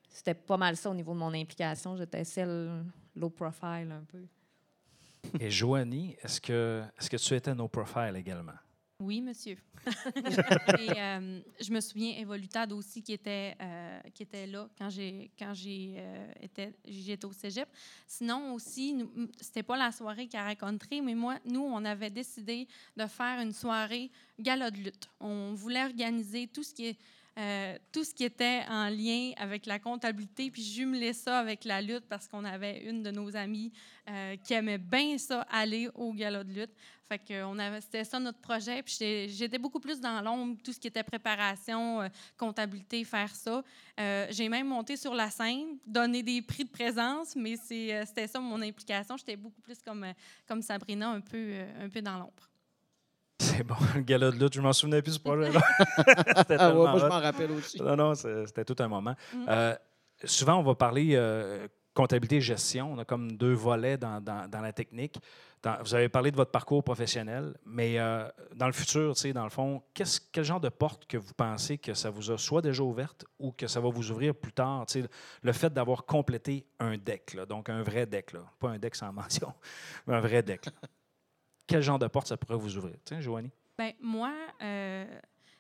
c'était 0.10 0.34
pas 0.34 0.58
mal 0.58 0.78
ça 0.78 0.90
au 0.90 0.94
niveau 0.94 1.14
de 1.14 1.20
mon 1.20 1.34
implication. 1.34 1.98
J'étais 1.98 2.24
celle 2.24 2.84
low 3.16 3.30
profile 3.30 3.92
un 3.92 4.04
peu. 4.10 4.24
Et 5.40 5.52
Joanie, 5.52 6.16
est-ce 6.24 6.40
que, 6.40 6.84
est 6.98 7.10
que 7.10 7.18
tu 7.18 7.34
étais 7.34 7.54
no 7.54 7.68
profile 7.68 8.14
également? 8.16 8.54
Oui, 9.00 9.22
monsieur. 9.22 9.56
Et 10.80 10.90
euh, 11.00 11.40
je 11.62 11.72
me 11.72 11.80
souviens 11.80 12.18
Evolutad 12.18 12.72
aussi 12.74 13.04
qui 13.04 13.14
était, 13.14 13.56
euh, 13.62 14.00
qui 14.14 14.24
était 14.24 14.48
là 14.48 14.68
quand 14.76 14.90
j'ai 14.90 15.30
quand 15.38 15.54
j'ai 15.54 15.94
euh, 15.98 16.32
été 16.42 16.74
j'étais 16.84 17.26
au 17.26 17.32
cégep. 17.32 17.70
Sinon 18.08 18.56
aussi, 18.56 18.94
nous- 18.94 19.10
c'était 19.40 19.62
pas 19.62 19.78
la 19.78 19.92
soirée 19.92 20.28
Cara 20.28 20.56
Country, 20.56 21.02
mais 21.02 21.14
moi, 21.14 21.38
nous, 21.46 21.62
on 21.62 21.86
avait 21.86 22.10
décidé 22.10 22.68
de 22.98 23.06
faire 23.06 23.40
une 23.40 23.54
soirée 23.54 24.10
gala 24.40 24.72
de 24.72 24.78
lutte. 24.78 25.08
On 25.20 25.54
voulait 25.54 25.84
organiser 25.84 26.48
tout 26.48 26.64
ce 26.64 26.74
qui 26.74 26.88
est 26.88 26.98
euh, 27.38 27.78
tout 27.92 28.04
ce 28.04 28.16
qui 28.16 28.24
était 28.24 28.64
en 28.68 28.90
lien 28.90 29.32
avec 29.38 29.68
la 29.68 29.78
comptabilité, 29.78 30.50
puis 30.50 30.64
jumeler 30.64 31.14
ça 31.14 31.38
avec 31.38 31.66
la 31.66 31.84
lutte 31.84 32.06
parce 32.10 32.28
qu'on 32.28 32.44
avait 32.44 32.80
une 32.84 33.04
de 33.04 33.12
nos 33.12 33.36
amies 33.36 33.72
euh, 34.10 34.36
qui 34.38 34.54
aimait 34.54 34.80
bien 34.80 35.20
ça, 35.20 35.42
aller 35.52 35.88
au 35.94 36.14
gala 36.14 36.44
de 36.44 36.52
lutte. 36.52 36.72
Fait 37.08 37.20
que 37.20 37.34
c'était 37.80 38.04
ça 38.04 38.20
notre 38.20 38.40
projet. 38.40 38.82
Puis 38.82 38.98
j'étais, 39.30 39.60
beaucoup 39.60 39.80
plus 39.80 40.02
dans 40.02 40.20
l'ombre, 40.22 40.58
tout 40.64 40.74
ce 40.74 40.80
qui 40.80 40.88
était 40.88 41.04
préparation, 41.04 42.02
euh, 42.02 42.08
comptabilité, 42.38 43.04
faire 43.04 43.34
ça. 43.34 43.64
J'ai 44.30 44.50
même 44.50 44.68
monté 44.68 44.98
sur 44.98 45.14
la 45.14 45.30
scène, 45.30 45.78
donné 45.86 46.24
des 46.24 46.42
prix 46.42 46.66
de 46.66 46.70
présence, 46.70 47.36
mais 47.36 47.56
c'était 47.56 48.28
ça 48.28 48.40
mon 48.40 48.62
implication. 48.62 49.16
J'étais 49.16 49.36
beaucoup 49.36 49.62
plus 49.62 49.78
comme, 49.84 50.06
comme 50.48 50.62
Sabrina, 50.64 51.10
un 51.10 51.22
peu, 51.22 51.60
un 51.80 51.88
peu 51.88 52.02
dans 52.02 52.18
l'ombre. 52.18 52.50
C'est 53.40 53.64
bon, 53.64 53.76
le 53.96 54.02
gala 54.02 54.32
de 54.32 54.38
lutte, 54.38 54.54
je 54.54 54.62
m'en 54.62 54.74
souvenais 54.74 55.02
plus 55.02 55.14
ce 55.14 55.20
projet-là. 55.20 55.60
C'était 56.38 56.58
Ah 56.60 56.70
ouais, 56.70 56.76
moi, 56.76 56.98
je 57.00 57.06
m'en 57.06 57.20
rappelle 57.20 57.52
aussi. 57.52 57.82
Non, 57.82 57.96
non, 57.96 58.16
c'était 58.16 58.66
tout 58.66 58.76
un 58.80 58.88
moment. 58.88 59.16
Mm. 59.34 59.46
Euh, 59.48 59.76
souvent, 60.24 60.56
on 60.58 60.64
va 60.64 60.74
parler 60.76 61.12
euh, 61.14 61.68
comptabilité 61.94 62.38
et 62.38 62.42
gestion. 62.42 62.94
On 62.94 62.98
a 63.00 63.06
comme 63.06 63.32
deux 63.34 63.54
volets 63.54 63.98
dans, 63.98 64.22
dans- 64.22 64.50
dans 64.50 64.62
la 64.62 64.74
technique. 64.74 65.20
Dans- 65.64 65.78
vous 65.84 65.94
avez 65.96 66.10
parlé 66.10 66.32
de 66.32 66.36
votre 66.36 66.52
parcours 66.52 66.84
professionnel, 66.84 67.56
mais 67.66 68.00
euh, 68.00 68.28
dans 68.56 68.68
le 68.68 68.72
futur, 68.74 69.14
dans 69.34 69.44
le 69.44 69.50
fond, 69.50 69.82
quel 69.94 70.44
genre 70.44 70.60
de 70.60 70.70
porte 70.70 71.06
que 71.08 71.18
vous 71.18 71.34
pensez 71.34 71.78
que 71.78 71.94
ça 71.94 72.10
vous 72.10 72.32
a 72.32 72.38
soit 72.38 72.62
déjà 72.62 72.84
ouverte 72.84 73.26
ou 73.40 73.52
que 73.52 73.68
ça 73.68 73.80
va 73.80 73.90
vous 73.90 74.12
ouvrir 74.12 74.34
plus 74.36 74.54
tard? 74.54 74.86
le 75.42 75.54
fait 75.54 75.72
d'avoir 75.74 76.06
complété 76.06 76.66
un 76.80 76.98
deck, 76.98 77.34
là, 77.34 77.46
donc 77.46 77.70
un 77.70 77.82
vrai 77.84 78.06
deck, 78.06 78.34
là, 78.34 78.42
pas 78.60 78.70
un 78.70 78.78
deck 78.80 78.96
sans 78.96 79.12
mention, 79.12 79.54
mais 80.06 80.16
un 80.16 80.22
vrai 80.22 80.42
deck. 80.44 80.66
Quel 81.68 81.82
genre 81.82 82.00
de 82.00 82.08
porte 82.08 82.28
ça 82.28 82.38
pourrait 82.38 82.58
vous 82.58 82.78
ouvrir? 82.78 82.96
Tiens, 83.04 83.20
Joanie? 83.20 83.52
Ben, 83.78 83.92
moi, 84.02 84.34
euh, 84.62 85.06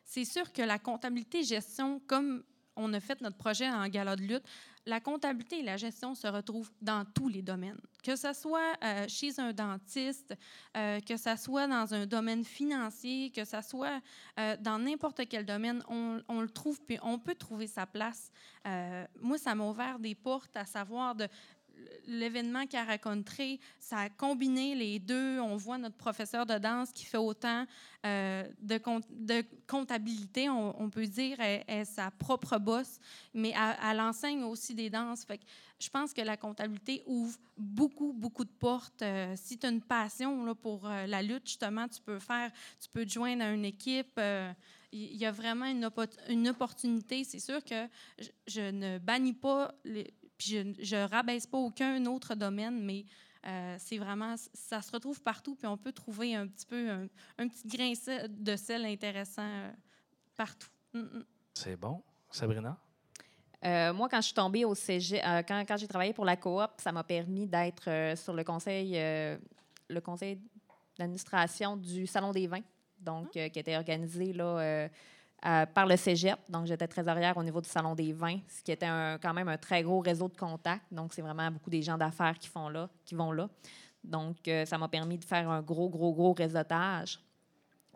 c'est 0.03 0.25
sûr 0.25 0.51
que 0.51 0.61
la 0.61 0.79
comptabilité 0.79 1.43
gestion, 1.43 1.99
comme 2.07 2.43
on 2.75 2.93
a 2.93 2.99
fait 2.99 3.19
notre 3.21 3.37
projet 3.37 3.69
en 3.69 3.87
gala 3.87 4.15
de 4.15 4.21
lutte, 4.21 4.43
la 4.85 5.01
comptabilité 5.01 5.59
et 5.59 5.63
la 5.63 5.75
gestion 5.75 6.15
se 6.15 6.27
retrouvent 6.27 6.71
dans 6.81 7.03
tous 7.03 7.27
les 7.27 7.41
domaines. 7.41 7.79
Que 8.01 8.15
ce 8.15 8.31
soit 8.31 8.77
euh, 8.83 9.05
chez 9.09 9.37
un 9.39 9.51
dentiste, 9.51 10.33
euh, 10.77 11.01
que 11.01 11.17
ce 11.17 11.35
soit 11.35 11.67
dans 11.67 11.93
un 11.93 12.05
domaine 12.05 12.45
financier, 12.45 13.29
que 13.31 13.43
ce 13.43 13.61
soit 13.61 14.01
dans 14.61 14.79
n'importe 14.79 15.27
quel 15.27 15.45
domaine, 15.45 15.83
on, 15.89 16.41
le 16.41 16.49
trouve, 16.49 16.79
puis 16.81 16.97
on 17.01 17.19
peut 17.19 17.35
trouver 17.35 17.67
sa 17.67 17.85
place. 17.85 18.31
Moi, 19.19 19.37
ça 19.37 19.55
m'a 19.55 19.65
ouvert 19.65 19.99
des 19.99 20.15
portes 20.15 20.55
à 20.55 20.65
savoir 20.65 21.15
de 21.15 21.27
l'événement 22.07 22.65
Cara 22.65 22.97
Country, 22.97 23.59
ça 23.79 23.99
a 23.99 24.09
combiné 24.09 24.75
les 24.75 24.97
deux. 24.99 25.39
On 25.39 25.57
voit 25.57 25.77
notre 25.77 25.97
professeur 25.97 26.45
de 26.45 26.57
danse 26.57 26.91
qui 26.91 27.05
fait 27.05 27.17
autant 27.17 27.65
euh, 28.05 28.47
de, 28.61 28.77
com- 28.77 29.01
de 29.09 29.43
comptabilité, 29.67 30.49
on, 30.49 30.89
peut 30.89 31.05
dire, 31.05 31.39
elle 31.39 31.63
est 31.67 31.85
sa 31.85 32.09
propre 32.11 32.57
boss, 32.57 32.99
mais 33.33 33.49
elle, 33.49 33.75
elle 33.91 33.99
enseigne 33.99 34.43
aussi 34.43 34.73
des 34.73 34.89
danses. 34.89 35.25
Je 35.79 35.89
pense 35.89 36.13
que 36.13 36.21
la 36.21 36.37
comptabilité 36.37 37.03
ouvre 37.05 37.37
beaucoup, 37.57 38.13
beaucoup 38.13 38.45
de 38.45 38.49
portes. 38.49 39.01
Euh, 39.01 39.33
si 39.35 39.57
tu 39.57 39.67
as 39.67 39.69
une 39.69 39.81
passion 39.81 40.55
pour 40.55 40.87
euh, 40.87 41.05
la 41.05 41.21
lutte, 41.21 41.45
justement, 41.47 41.87
tu 41.87 42.01
peux 42.01 42.19
faire, 42.19 42.51
tu 42.79 42.89
peux 42.89 43.05
te 43.05 43.11
joindre 43.11 43.43
à 43.43 43.51
une 43.51 43.65
équipe. 43.65 44.19
il 44.93 45.17
y 45.17 45.25
a 45.25 45.31
vraiment 45.31 45.65
une, 45.65 45.89
une 46.29 46.47
opportunité. 46.47 47.23
C'est 47.25 47.39
sûr 47.39 47.63
que 47.63 47.87
je 48.47 48.61
ne 48.61 48.97
bannis 48.99 49.33
pas, 49.33 49.73
les- 49.83 50.13
puis 50.37 50.49
je, 50.49 50.83
je 50.83 50.95
rabaisse 50.95 51.47
pas 51.47 51.57
aucun 51.57 52.05
autre 52.05 52.35
domaine, 52.35 52.83
mais 52.83 53.05
euh, 53.45 53.75
c'est 53.79 53.97
vraiment, 53.97 54.35
ça 54.53 54.81
se 54.81 54.91
retrouve 54.91 55.21
partout, 55.21 55.55
puis 55.55 55.67
on 55.67 55.77
peut 55.77 55.93
trouver 55.93 56.35
un 56.35 56.47
petit 56.47 56.65
peu 56.65 56.89
un, 56.89 57.07
un 57.37 57.47
petit 57.47 57.67
grain 57.67 57.93
de 58.27 58.55
sel 58.55 58.85
intéressant 58.85 59.43
euh, 59.43 59.71
partout. 60.35 60.69
Mm, 60.93 60.99
mm. 60.99 61.25
C'est 61.53 61.75
bon. 61.75 62.03
Sabrina? 62.29 62.77
Euh, 63.65 63.93
moi, 63.93 64.07
quand 64.09 64.17
je 64.17 64.25
suis 64.25 64.33
tombée 64.33 64.65
au 64.65 64.73
euh, 64.73 65.43
quand, 65.47 65.63
quand 65.67 65.77
j'ai 65.77 65.87
travaillé 65.87 66.13
pour 66.13 66.25
la 66.25 66.35
coop, 66.35 66.69
ça 66.77 66.91
m'a 66.91 67.03
permis 67.03 67.47
d'être 67.47 67.89
euh, 67.89 68.15
sur 68.15 68.33
le 68.33 68.43
conseil, 68.43 68.93
euh, 68.95 69.37
le 69.89 70.01
conseil 70.01 70.39
d'administration 70.99 71.75
du 71.77 72.05
Salon 72.05 72.31
des 72.31 72.47
vins, 72.47 72.63
donc 72.99 73.35
euh, 73.35 73.49
qui 73.49 73.59
était 73.59 73.75
organisé 73.75 74.33
là, 74.33 74.89
euh, 75.45 75.65
par 75.67 75.85
le 75.85 75.95
cégep. 75.97 76.39
Donc, 76.49 76.65
j'étais 76.65 76.87
trésorière 76.87 77.37
au 77.37 77.43
niveau 77.43 77.61
du 77.61 77.69
Salon 77.69 77.93
des 77.95 78.11
vins, 78.11 78.39
ce 78.47 78.63
qui 78.63 78.71
était 78.71 78.89
quand 79.21 79.33
même 79.33 79.47
un 79.47 79.57
très 79.57 79.83
gros 79.83 79.99
réseau 79.99 80.27
de 80.27 80.35
contacts. 80.35 80.85
Donc, 80.91 81.13
c'est 81.13 81.21
vraiment 81.21 81.51
beaucoup 81.51 81.69
des 81.69 81.81
gens 81.81 81.97
d'affaires 81.97 82.37
qui, 82.39 82.47
font 82.47 82.69
là, 82.69 82.89
qui 83.05 83.15
vont 83.15 83.31
là. 83.31 83.47
Donc, 84.03 84.47
euh, 84.47 84.65
ça 84.65 84.77
m'a 84.77 84.87
permis 84.87 85.17
de 85.17 85.25
faire 85.25 85.49
un 85.49 85.61
gros, 85.61 85.89
gros, 85.89 86.13
gros 86.13 86.33
réseautage. 86.33 87.19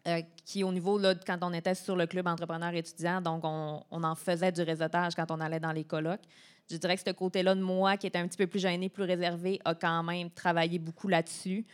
euh, 0.08 0.22
qui, 0.46 0.64
au 0.64 0.72
niveau, 0.72 0.98
là, 0.98 1.14
quand 1.16 1.38
on 1.42 1.54
était 1.54 1.76
sur 1.76 1.96
le 1.96 2.08
club 2.08 2.28
entrepreneur 2.28 2.74
étudiant, 2.74 3.22
donc 3.22 3.42
on, 3.44 3.84
on 3.92 4.04
en 4.04 4.16
faisait 4.16 4.52
du 4.52 4.62
réseautage 4.62 5.16
quand 5.16 5.30
on 5.30 5.40
allait 5.40 5.60
dans 5.60 5.72
les 5.72 5.84
colloques. 5.84 6.24
Je 6.70 6.78
dirais 6.78 6.96
que 6.96 7.04
ce 7.06 7.12
côté-là 7.12 7.54
de 7.54 7.62
moi, 7.62 7.98
qui 7.98 8.08
était 8.08 8.18
un 8.18 8.28
petit 8.28 8.38
peu 8.38 8.48
plus 8.48 8.60
gêné, 8.60 8.90
plus 8.90 9.04
réservé, 9.04 9.60
a 9.66 9.76
quand 9.76 10.04
même 10.04 10.30
travaillé 10.32 10.80
beaucoup 10.80 11.08
là-dessus. 11.08 11.66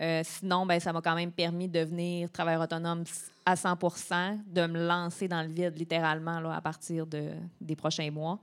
Euh, 0.00 0.22
sinon, 0.24 0.66
ben, 0.66 0.78
ça 0.78 0.92
m'a 0.92 1.00
quand 1.00 1.14
même 1.14 1.32
permis 1.32 1.68
de 1.68 1.80
devenir 1.80 2.30
travailleur 2.30 2.62
autonome 2.62 3.04
à 3.44 3.56
100 3.56 3.76
de 4.46 4.66
me 4.66 4.86
lancer 4.86 5.28
dans 5.28 5.42
le 5.42 5.48
vide 5.48 5.78
littéralement 5.78 6.40
là, 6.40 6.54
à 6.54 6.60
partir 6.60 7.06
de, 7.06 7.30
des 7.60 7.76
prochains 7.76 8.10
mois. 8.10 8.38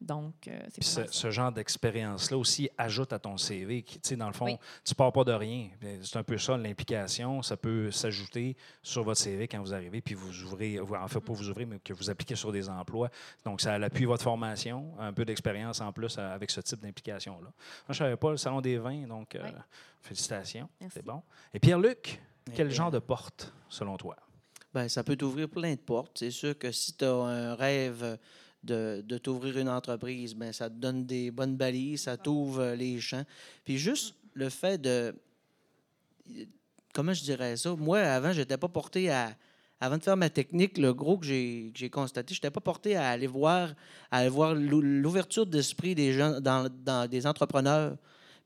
Donc, 0.00 0.46
euh, 0.46 0.60
c'est 0.68 0.84
ce, 0.84 1.00
ce 1.12 1.30
genre 1.32 1.50
d'expérience-là 1.50 2.36
aussi 2.38 2.70
ajoute 2.78 3.12
à 3.12 3.18
ton 3.18 3.36
CV. 3.36 3.82
qui, 3.82 3.98
tu 4.00 4.10
sais, 4.10 4.16
dans 4.16 4.28
le 4.28 4.32
fond, 4.32 4.44
Oui. 4.44 4.56
tu 4.84 4.94
pars 4.94 5.12
pas 5.12 5.24
de 5.24 5.32
rien. 5.32 5.70
C'est 6.02 6.16
un 6.18 6.22
peu 6.22 6.38
ça, 6.38 6.56
l'implication. 6.56 7.42
Ça 7.42 7.56
peut 7.56 7.90
s'ajouter 7.90 8.56
sur 8.80 9.02
votre 9.02 9.20
CV 9.20 9.48
quand 9.48 9.60
vous 9.60 9.74
arrivez, 9.74 10.00
puis 10.00 10.14
vous 10.14 10.42
ouvrez, 10.44 10.78
vous- 10.78 10.94
en 10.94 11.08
fait, 11.08 11.18
pas 11.20 11.32
vous 11.32 11.48
ouvrez, 11.50 11.66
mais 11.66 11.80
que 11.80 11.92
vous 11.92 12.08
appliquez 12.10 12.36
sur 12.36 12.52
des 12.52 12.68
emplois. 12.68 13.10
Donc, 13.44 13.60
ça 13.60 13.74
appuie 13.74 14.04
votre 14.04 14.22
formation, 14.22 14.94
un 15.00 15.12
peu 15.12 15.24
d'expérience 15.24 15.80
en 15.80 15.92
plus 15.92 16.16
euh, 16.16 16.32
avec 16.34 16.50
ce 16.52 16.60
type 16.60 16.80
d'implication-là. 16.80 17.40
Moi, 17.48 17.52
je 17.88 17.92
ne 17.92 17.96
savais 17.98 18.16
pas 18.16 18.30
le 18.30 18.36
Salon 18.36 18.60
des 18.60 18.78
vins, 18.78 19.04
donc 19.08 19.34
euh, 19.34 19.50
félicitations. 20.00 20.68
Merci. 20.80 20.94
C'est 20.98 21.04
bon. 21.04 21.22
Et 21.52 21.58
Pierre-Luc, 21.58 22.20
quel 22.54 22.70
genre 22.70 22.90
bien, 22.90 23.00
de 23.00 23.04
porte, 23.04 23.52
selon 23.68 23.96
toi? 23.96 24.16
Ben, 24.72 24.88
ça 24.88 25.02
peut 25.02 25.16
t'ouvrir 25.16 25.48
plein 25.48 25.72
de 25.74 25.80
portes. 25.80 26.18
C'est 26.18 26.30
sûr 26.30 26.56
que 26.56 26.70
si 26.70 26.92
tu 26.96 27.04
as 27.04 27.12
un 27.14 27.54
rêve 27.54 28.18
de, 28.62 29.18
t'ouvrir 29.18 29.58
une 29.58 29.68
entreprise, 29.68 30.34
ben, 30.34 30.52
ça 30.52 30.68
te 30.68 30.74
donne 30.74 31.06
des 31.06 31.30
bonnes 31.30 31.56
balises, 31.56 32.02
ça 32.02 32.16
t'ouvre 32.16 32.60
euh, 32.60 32.76
les 32.76 33.00
champs. 33.00 33.24
Puis 33.64 33.78
juste 33.78 34.14
le 34.34 34.48
fait 34.48 34.78
de. 34.78 35.14
Comment 36.92 37.12
je 37.12 37.22
dirais 37.22 37.56
ça? 37.56 37.74
Moi, 37.76 38.00
avant, 38.00 38.32
je 38.32 38.40
n'étais 38.40 38.56
pas 38.56 38.68
porté 38.68 39.10
à. 39.10 39.34
Avant 39.80 39.96
de 39.96 40.02
faire 40.02 40.16
ma 40.16 40.28
technique, 40.28 40.76
le 40.76 40.92
gros 40.92 41.18
que 41.18 41.24
j'ai 41.24 41.90
constaté, 41.90 42.34
je 42.34 42.40
n'étais 42.40 42.50
pas 42.50 42.60
porté 42.60 42.96
à 42.96 43.10
aller 43.10 43.28
voir, 43.28 43.74
à 44.10 44.28
voir 44.28 44.52
l'ou- 44.56 44.80
l'ouverture 44.80 45.46
d'esprit 45.46 45.94
des 45.94 46.12
gens 46.12 46.40
dans 46.40 47.08
des 47.08 47.26
entrepreneurs. 47.28 47.96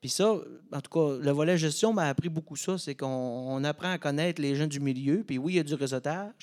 Puis 0.02 0.10
ça, 0.10 0.34
en 0.72 0.80
tout 0.80 0.90
cas, 0.90 1.16
le 1.24 1.30
volet 1.30 1.56
gestion 1.56 1.92
m'a 1.92 2.08
appris 2.08 2.28
beaucoup 2.28 2.56
ça. 2.56 2.76
C'est 2.76 2.96
qu'on 2.96 3.06
on 3.06 3.62
apprend 3.62 3.92
à 3.92 3.98
connaître 3.98 4.42
les 4.42 4.56
gens 4.56 4.66
du 4.66 4.80
milieu. 4.80 5.22
Puis 5.24 5.38
oui, 5.38 5.52
il 5.52 5.56
y 5.56 5.60
a 5.60 5.62
du 5.62 5.74
réseautage. 5.74 6.34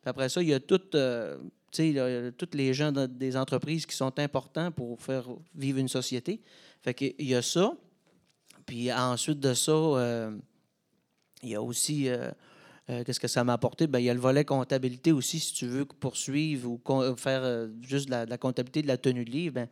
Puis 0.00 0.06
après 0.06 0.30
ça, 0.30 0.40
il 0.40 0.48
y 0.48 0.54
a 0.54 0.60
tout, 0.60 0.80
euh, 0.94 1.36
les 1.78 2.72
gens 2.72 2.90
des 2.90 3.36
entreprises 3.36 3.84
qui 3.84 3.94
sont 3.94 4.18
importants 4.18 4.72
pour 4.72 4.98
faire 5.02 5.26
vivre 5.54 5.78
une 5.78 5.88
société. 5.88 6.40
Fait 6.80 6.94
qu'il 6.94 7.12
y 7.18 7.34
a 7.34 7.42
ça. 7.42 7.76
Puis 8.64 8.90
ensuite 8.90 9.40
de 9.40 9.52
ça, 9.52 9.72
euh, 9.72 10.34
il 11.42 11.50
y 11.50 11.54
a 11.54 11.60
aussi, 11.60 12.08
euh, 12.08 12.30
qu'est-ce 12.86 13.20
que 13.20 13.28
ça 13.28 13.44
m'a 13.44 13.52
apporté? 13.52 13.88
Bien, 13.88 14.00
il 14.00 14.06
y 14.06 14.10
a 14.10 14.14
le 14.14 14.20
volet 14.20 14.46
comptabilité 14.46 15.12
aussi, 15.12 15.38
si 15.38 15.52
tu 15.52 15.66
veux 15.66 15.84
poursuivre 15.84 16.70
ou 16.70 17.16
faire 17.18 17.68
juste 17.82 18.06
de 18.06 18.12
la, 18.12 18.24
de 18.24 18.30
la 18.30 18.38
comptabilité, 18.38 18.80
de 18.80 18.88
la 18.88 18.96
tenue 18.96 19.26
de 19.26 19.30
livre, 19.30 19.54
ben, 19.56 19.68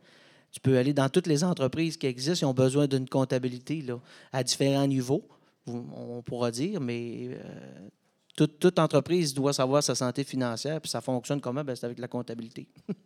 tu 0.51 0.59
peux 0.59 0.77
aller 0.77 0.93
dans 0.93 1.09
toutes 1.09 1.27
les 1.27 1.43
entreprises 1.43 1.97
qui 1.97 2.07
existent, 2.07 2.45
ils 2.45 2.49
ont 2.49 2.53
besoin 2.53 2.87
d'une 2.87 3.07
comptabilité 3.07 3.81
là, 3.81 3.99
à 4.31 4.43
différents 4.43 4.87
niveaux, 4.87 5.27
on 5.67 6.21
pourra 6.21 6.51
dire, 6.51 6.81
mais 6.81 7.29
euh, 7.29 7.87
toute, 8.35 8.59
toute 8.59 8.79
entreprise 8.79 9.33
doit 9.33 9.53
savoir 9.53 9.83
sa 9.83 9.95
santé 9.95 10.23
financière, 10.23 10.81
puis 10.81 10.89
ça 10.89 11.01
fonctionne 11.01 11.39
comment? 11.39 11.63
Ben, 11.63 11.75
c'est 11.75 11.85
avec 11.85 11.99
la 11.99 12.07
comptabilité. 12.07 12.67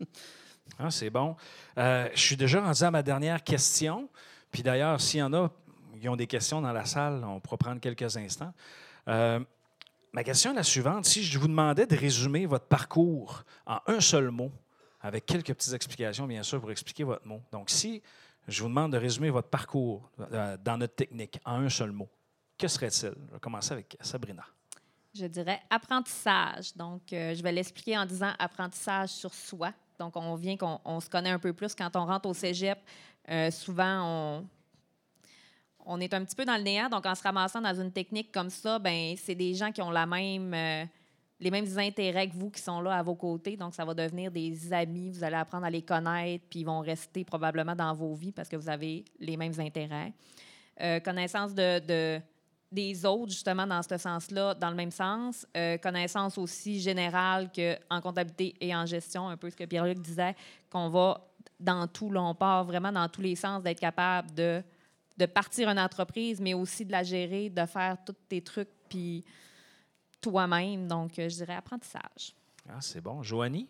Ah, 0.79 0.89
c'est 0.89 1.11
bon. 1.11 1.35
Euh, 1.77 2.09
je 2.15 2.19
suis 2.19 2.35
déjà 2.35 2.59
rendu 2.59 2.83
à 2.83 2.89
ma 2.89 3.03
dernière 3.03 3.43
question. 3.43 4.09
Puis 4.51 4.63
d'ailleurs, 4.63 4.99
s'il 4.99 5.19
y 5.19 5.23
en 5.23 5.31
a 5.33 5.51
qui 6.01 6.09
ont 6.09 6.15
des 6.15 6.27
questions 6.27 6.61
dans 6.61 6.73
la 6.73 6.85
salle, 6.85 7.23
on 7.23 7.39
pourra 7.39 7.57
prendre 7.57 7.79
quelques 7.79 8.17
instants. 8.17 8.53
Euh, 9.07 9.39
ma 10.11 10.23
question 10.23 10.51
est 10.51 10.55
la 10.55 10.63
suivante. 10.63 11.05
Si 11.05 11.23
je 11.23 11.39
vous 11.39 11.47
demandais 11.47 11.85
de 11.85 11.95
résumer 11.95 12.45
votre 12.45 12.65
parcours 12.65 13.43
en 13.65 13.79
un 13.87 13.99
seul 14.01 14.31
mot, 14.31 14.51
avec 15.05 15.27
quelques 15.27 15.53
petites 15.53 15.73
explications, 15.73 16.25
bien 16.25 16.41
sûr, 16.41 16.59
pour 16.59 16.71
expliquer 16.71 17.03
votre 17.03 17.27
mot. 17.27 17.39
Donc, 17.51 17.69
si 17.69 18.01
je 18.47 18.63
vous 18.63 18.69
demande 18.69 18.91
de 18.91 18.97
résumer 18.97 19.29
votre 19.29 19.49
parcours 19.49 20.09
euh, 20.19 20.57
dans 20.57 20.77
notre 20.77 20.95
technique 20.95 21.39
en 21.45 21.61
un 21.61 21.69
seul 21.69 21.91
mot, 21.91 22.09
que 22.57 22.67
serait-il? 22.67 23.13
Je 23.27 23.33
vais 23.33 23.39
commencer 23.39 23.73
avec 23.73 23.95
Sabrina. 24.01 24.43
Je 25.13 25.27
dirais 25.27 25.61
apprentissage. 25.69 26.75
Donc, 26.75 27.13
euh, 27.13 27.35
je 27.35 27.43
vais 27.43 27.51
l'expliquer 27.51 27.95
en 27.99 28.05
disant 28.05 28.33
apprentissage 28.39 29.09
sur 29.09 29.31
soi. 29.31 29.71
Donc, 29.99 30.15
on 30.17 30.33
vient 30.33 30.57
qu'on 30.57 30.79
on 30.83 30.99
se 30.99 31.09
connaît 31.09 31.29
un 31.29 31.39
peu 31.39 31.53
plus 31.53 31.75
quand 31.75 31.95
on 31.95 32.05
rentre 32.05 32.27
au 32.27 32.33
cégep. 32.33 32.79
euh, 33.29 33.51
souvent, 33.51 34.43
on, 35.85 35.99
est 35.99 36.13
un 36.15 36.25
petit 36.25 36.35
peu 36.35 36.45
dans 36.45 36.57
le 36.57 36.63
néant. 36.63 36.89
Donc, 36.89 37.05
en 37.05 37.13
se 37.13 37.21
ramassant 37.21 37.61
dans 37.61 37.79
une 37.79 37.91
technique 37.91 38.31
comme 38.31 38.49
ça, 38.49 38.79
ben 38.79 39.15
c'est 39.17 39.35
des 39.35 39.53
gens 39.53 39.71
qui 39.71 39.83
ont 39.83 39.91
la 39.91 40.07
même, 40.07 40.89
les 41.39 41.51
mêmes 41.51 41.67
intérêts 41.77 42.29
que 42.29 42.35
vous 42.35 42.49
qui 42.49 42.61
sont 42.61 42.79
là 42.81 42.95
à 42.95 43.03
vos 43.03 43.15
côtés. 43.15 43.57
Donc, 43.57 43.73
ça 43.73 43.83
va 43.83 43.93
devenir 43.93 44.31
des 44.31 44.71
amis. 44.71 45.09
Vous 45.09 45.23
allez 45.23 45.35
apprendre 45.35 45.65
à 45.65 45.69
les 45.69 45.81
connaître, 45.81 46.45
puis 46.49 46.61
ils 46.61 46.65
vont 46.65 46.79
rester 46.79 47.23
probablement 47.25 47.75
dans 47.75 47.93
vos 47.93 48.13
vies 48.13 48.31
parce 48.31 48.47
que 48.47 48.55
vous 48.55 48.69
avez 48.69 49.03
les 49.19 49.35
mêmes 49.35 49.59
intérêts. 49.59 50.13
Euh, 50.81 50.99
connaissance 50.99 51.53
de, 51.53 51.79
de- 51.79 52.21
des 52.71 53.05
autres, 53.05 53.31
justement, 53.31 53.65
dans 53.67 53.81
ce 53.81 53.97
sens-là, 53.97 54.53
dans 54.53 54.69
le 54.69 54.75
même 54.75 54.91
sens. 54.91 55.45
Euh, 55.55 55.77
connaissance 55.77 56.37
aussi 56.37 56.79
générale 56.81 57.49
qu'en 57.53 58.01
comptabilité 58.01 58.53
et 58.59 58.75
en 58.75 58.85
gestion, 58.85 59.29
un 59.29 59.37
peu 59.37 59.49
ce 59.49 59.55
que 59.55 59.63
Pierre-Luc 59.65 59.99
disait, 59.99 60.35
qu'on 60.69 60.89
va 60.89 61.21
dans 61.59 61.87
tout, 61.87 62.09
là, 62.11 62.21
on 62.21 62.35
part 62.35 62.65
vraiment 62.65 62.91
dans 62.91 63.07
tous 63.07 63.21
les 63.21 63.35
sens 63.35 63.63
d'être 63.63 63.79
capable 63.79 64.33
de, 64.33 64.61
de 65.17 65.25
partir 65.25 65.69
une 65.69 65.79
entreprise, 65.79 66.41
mais 66.41 66.53
aussi 66.53 66.83
de 66.83 66.91
la 66.91 67.03
gérer, 67.03 67.49
de 67.49 67.65
faire 67.65 67.97
tous 68.05 68.15
tes 68.27 68.41
trucs, 68.41 68.67
puis 68.89 69.23
toi-même. 70.25 70.87
Donc, 70.87 71.19
euh, 71.19 71.29
je 71.29 71.35
dirais 71.35 71.53
apprentissage. 71.53 72.33
Ah, 72.67 72.81
c'est 72.81 73.01
bon. 73.01 73.21
Joanie? 73.21 73.67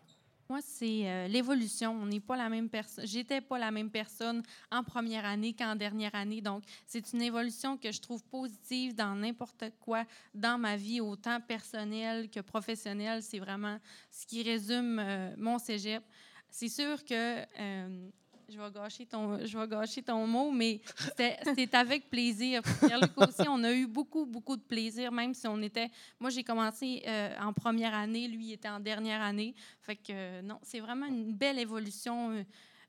Moi, 0.48 0.60
c'est 0.62 1.10
euh, 1.10 1.28
l'évolution. 1.28 1.92
On 1.92 2.06
n'est 2.06 2.22
pas 2.22 2.38
la 2.38 2.50
même 2.50 2.70
personne. 2.70 3.06
J'étais 3.06 3.42
pas 3.42 3.58
la 3.58 3.72
même 3.72 3.90
personne 3.90 4.42
en 4.72 4.84
première 4.84 5.26
année 5.26 5.54
qu'en 5.54 5.76
dernière 5.76 6.16
année. 6.16 6.40
Donc, 6.40 6.64
c'est 6.88 7.12
une 7.14 7.22
évolution 7.24 7.78
que 7.78 7.92
je 7.92 8.00
trouve 8.00 8.24
positive 8.24 8.96
dans 8.96 9.16
n'importe 9.16 9.66
quoi 9.82 10.06
dans 10.34 10.58
ma 10.58 10.78
vie, 10.78 11.02
autant 11.02 11.42
personnelle 11.42 12.30
que 12.30 12.40
professionnelle. 12.40 13.22
C'est 13.22 13.40
vraiment 13.40 13.80
ce 14.12 14.26
qui 14.26 14.44
résume 14.44 15.00
euh, 15.00 15.36
mon 15.38 15.58
cégep. 15.58 16.04
C'est 16.50 16.70
sûr 16.70 17.04
que 17.04 17.42
euh, 17.60 18.10
je 18.50 18.58
vais 18.58 18.72
gâcher 18.74 19.06
ton, 19.06 19.46
je 19.46 19.58
vais 19.58 19.68
gâcher 19.68 20.02
ton 20.04 20.26
mot, 20.28 20.52
mais 20.52 20.82
c'était- 20.98 21.38
c'est 21.56 21.74
avec 21.76 22.10
plaisir. 22.10 22.62
Pierre-Luc 22.86 23.12
aussi, 23.18 23.48
on 23.50 23.64
a 23.64 23.72
eu 23.74 23.88
beaucoup, 23.88 24.26
beaucoup 24.26 24.56
de 24.56 24.62
plaisir, 24.62 25.12
même 25.12 25.34
si 25.34 25.48
on 25.48 25.62
était. 25.62 25.90
Moi, 26.20 26.30
j'ai 26.30 26.44
commencé 26.44 27.04
euh, 27.08 27.34
en 27.42 27.54
première 27.54 27.94
année, 27.94 28.28
lui 28.28 28.48
il 28.48 28.54
était 28.54 28.70
en 28.70 28.80
dernière 28.80 29.22
année. 29.22 29.54
Fait 29.82 29.96
que 29.96 30.12
euh, 30.12 30.42
non, 30.42 30.60
c'est 30.64 30.80
vraiment 30.80 31.06
une 31.08 31.34
belle 31.34 31.60
évolution, 31.60 32.32
euh, 32.32 32.44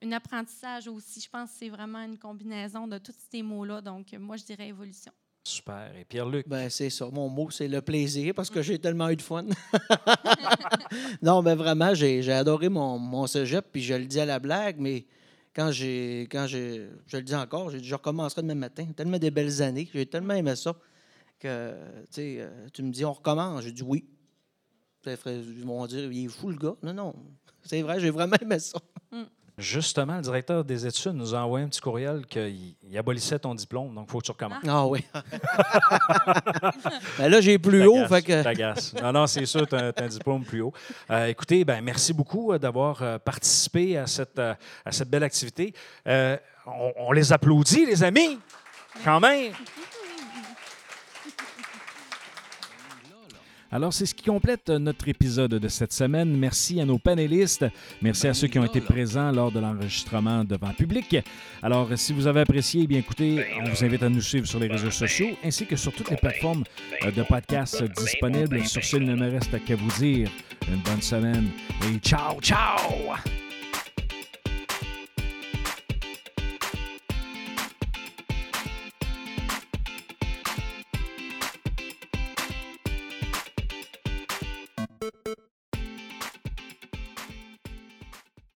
un 0.04 0.12
apprentissage 0.12 0.88
aussi. 0.88 1.20
Je 1.20 1.28
pense 1.30 1.50
que 1.50 1.56
c'est 1.58 1.68
vraiment 1.70 2.02
une 2.02 2.18
combinaison 2.18 2.86
de 2.86 2.98
tous 2.98 3.14
ces 3.30 3.42
mots-là. 3.42 3.80
Donc, 3.80 4.12
moi, 4.18 4.36
je 4.36 4.44
dirais 4.44 4.68
évolution. 4.68 5.12
Super. 5.44 5.92
Et 5.96 6.04
Pierre-Luc? 6.04 6.48
Ben, 6.48 6.68
c'est 6.68 6.90
ça. 6.90 7.08
Mon 7.12 7.28
mot, 7.28 7.50
c'est 7.50 7.68
le 7.68 7.80
plaisir 7.80 8.34
parce 8.34 8.50
que 8.50 8.62
j'ai 8.62 8.80
tellement 8.80 9.08
eu 9.10 9.16
de 9.16 9.22
fun. 9.22 9.44
non, 11.22 11.40
mais 11.42 11.54
vraiment, 11.54 11.94
j'ai 11.94 12.20
j'ai 12.22 12.32
adoré 12.32 12.68
mon, 12.68 12.98
mon 12.98 13.26
cégep, 13.26 13.64
puis 13.72 13.82
je 13.82 13.94
le 13.94 14.06
dis 14.06 14.20
à 14.20 14.24
la 14.26 14.38
blague, 14.38 14.76
mais 14.78 15.06
quand 15.56 15.72
j'ai. 15.72 16.28
quand 16.30 16.46
j'ai. 16.46 16.86
Je 17.06 17.16
le 17.16 17.22
dis 17.22 17.34
encore, 17.34 17.70
j'ai 17.70 17.80
dit 17.80 17.88
je 17.88 17.94
recommencerai 17.94 18.42
demain 18.42 18.54
matin. 18.54 18.84
Tellement 18.94 19.18
des 19.18 19.30
belles 19.30 19.62
années. 19.62 19.88
J'ai 19.92 20.04
tellement 20.04 20.34
aimé 20.34 20.54
ça 20.54 20.76
que 21.40 21.74
tu 22.12 22.20
euh, 22.20 22.68
tu 22.72 22.82
me 22.82 22.92
dis 22.92 23.04
on 23.06 23.14
recommence. 23.14 23.62
J'ai 23.62 23.72
dit 23.72 23.82
oui. 23.82 24.06
Ils 25.06 25.64
vont 25.64 25.86
dire 25.86 26.12
il 26.12 26.26
est 26.26 26.28
fou 26.28 26.50
le 26.50 26.58
gars. 26.58 26.76
Non, 26.82 26.92
non. 26.92 27.14
C'est 27.62 27.80
vrai, 27.80 27.98
j'ai 27.98 28.10
vraiment 28.10 28.36
aimé 28.40 28.58
ça. 28.58 28.78
Justement, 29.58 30.16
le 30.16 30.22
directeur 30.22 30.64
des 30.64 30.86
études 30.86 31.14
nous 31.14 31.34
a 31.34 31.38
envoyé 31.38 31.64
un 31.64 31.68
petit 31.68 31.80
courriel 31.80 32.26
qu'il 32.26 32.74
il 32.82 32.98
abolissait 32.98 33.38
ton 33.38 33.54
diplôme, 33.54 33.94
donc 33.94 34.04
il 34.06 34.12
faut 34.12 34.18
que 34.18 34.26
tu 34.26 34.30
recommences. 34.30 34.62
Ah 34.68 34.86
oui. 34.86 35.02
ben 37.18 37.30
là, 37.30 37.40
j'ai 37.40 37.58
plus 37.58 37.86
haut, 37.86 38.06
fait 38.06 38.20
que. 38.20 38.42
t'agaces. 38.42 38.92
Non, 39.02 39.12
non, 39.12 39.26
c'est 39.26 39.46
sûr, 39.46 39.66
tu 39.66 39.74
as, 39.74 39.94
un 39.96 40.08
diplôme 40.08 40.44
plus 40.44 40.60
haut. 40.60 40.74
Euh, 41.10 41.28
écoutez, 41.28 41.64
ben, 41.64 41.80
merci 41.80 42.12
beaucoup 42.12 42.52
euh, 42.52 42.58
d'avoir 42.58 43.00
euh, 43.00 43.18
participé 43.18 43.96
à 43.96 44.06
cette, 44.06 44.38
à 44.38 44.58
cette 44.90 45.08
belle 45.08 45.24
activité. 45.24 45.72
Euh, 46.06 46.36
on, 46.66 46.92
on 46.94 47.12
les 47.12 47.32
applaudit, 47.32 47.86
les 47.86 48.04
amis, 48.04 48.38
quand 49.04 49.20
même. 49.20 49.54
Alors, 53.76 53.92
c'est 53.92 54.06
ce 54.06 54.14
qui 54.14 54.24
complète 54.24 54.70
notre 54.70 55.06
épisode 55.06 55.50
de 55.50 55.68
cette 55.68 55.92
semaine. 55.92 56.34
Merci 56.34 56.80
à 56.80 56.86
nos 56.86 56.96
panélistes. 56.96 57.66
Merci 58.00 58.26
à 58.26 58.32
ceux 58.32 58.48
qui 58.48 58.58
ont 58.58 58.64
été 58.64 58.80
présents 58.80 59.30
lors 59.30 59.52
de 59.52 59.60
l'enregistrement 59.60 60.44
devant 60.44 60.72
public. 60.72 61.18
Alors, 61.62 61.90
si 61.96 62.14
vous 62.14 62.26
avez 62.26 62.40
apprécié, 62.40 62.84
eh 62.84 62.86
bien 62.86 63.00
écoutez, 63.00 63.44
on 63.60 63.68
vous 63.68 63.84
invite 63.84 64.02
à 64.02 64.08
nous 64.08 64.22
suivre 64.22 64.46
sur 64.46 64.58
les 64.60 64.68
réseaux 64.68 64.90
sociaux 64.90 65.28
ainsi 65.44 65.66
que 65.66 65.76
sur 65.76 65.92
toutes 65.92 66.08
les 66.08 66.16
plateformes 66.16 66.64
euh, 67.04 67.10
de 67.10 67.22
podcasts 67.22 67.84
disponibles. 67.84 68.64
Sur 68.64 68.82
ce, 68.82 68.96
il 68.96 69.04
ne 69.04 69.14
me 69.14 69.30
reste 69.30 69.62
qu'à 69.66 69.76
vous 69.76 69.92
dire 69.98 70.30
une 70.68 70.80
bonne 70.80 71.02
semaine 71.02 71.50
et 71.82 71.98
ciao, 71.98 72.40
ciao! 72.40 72.78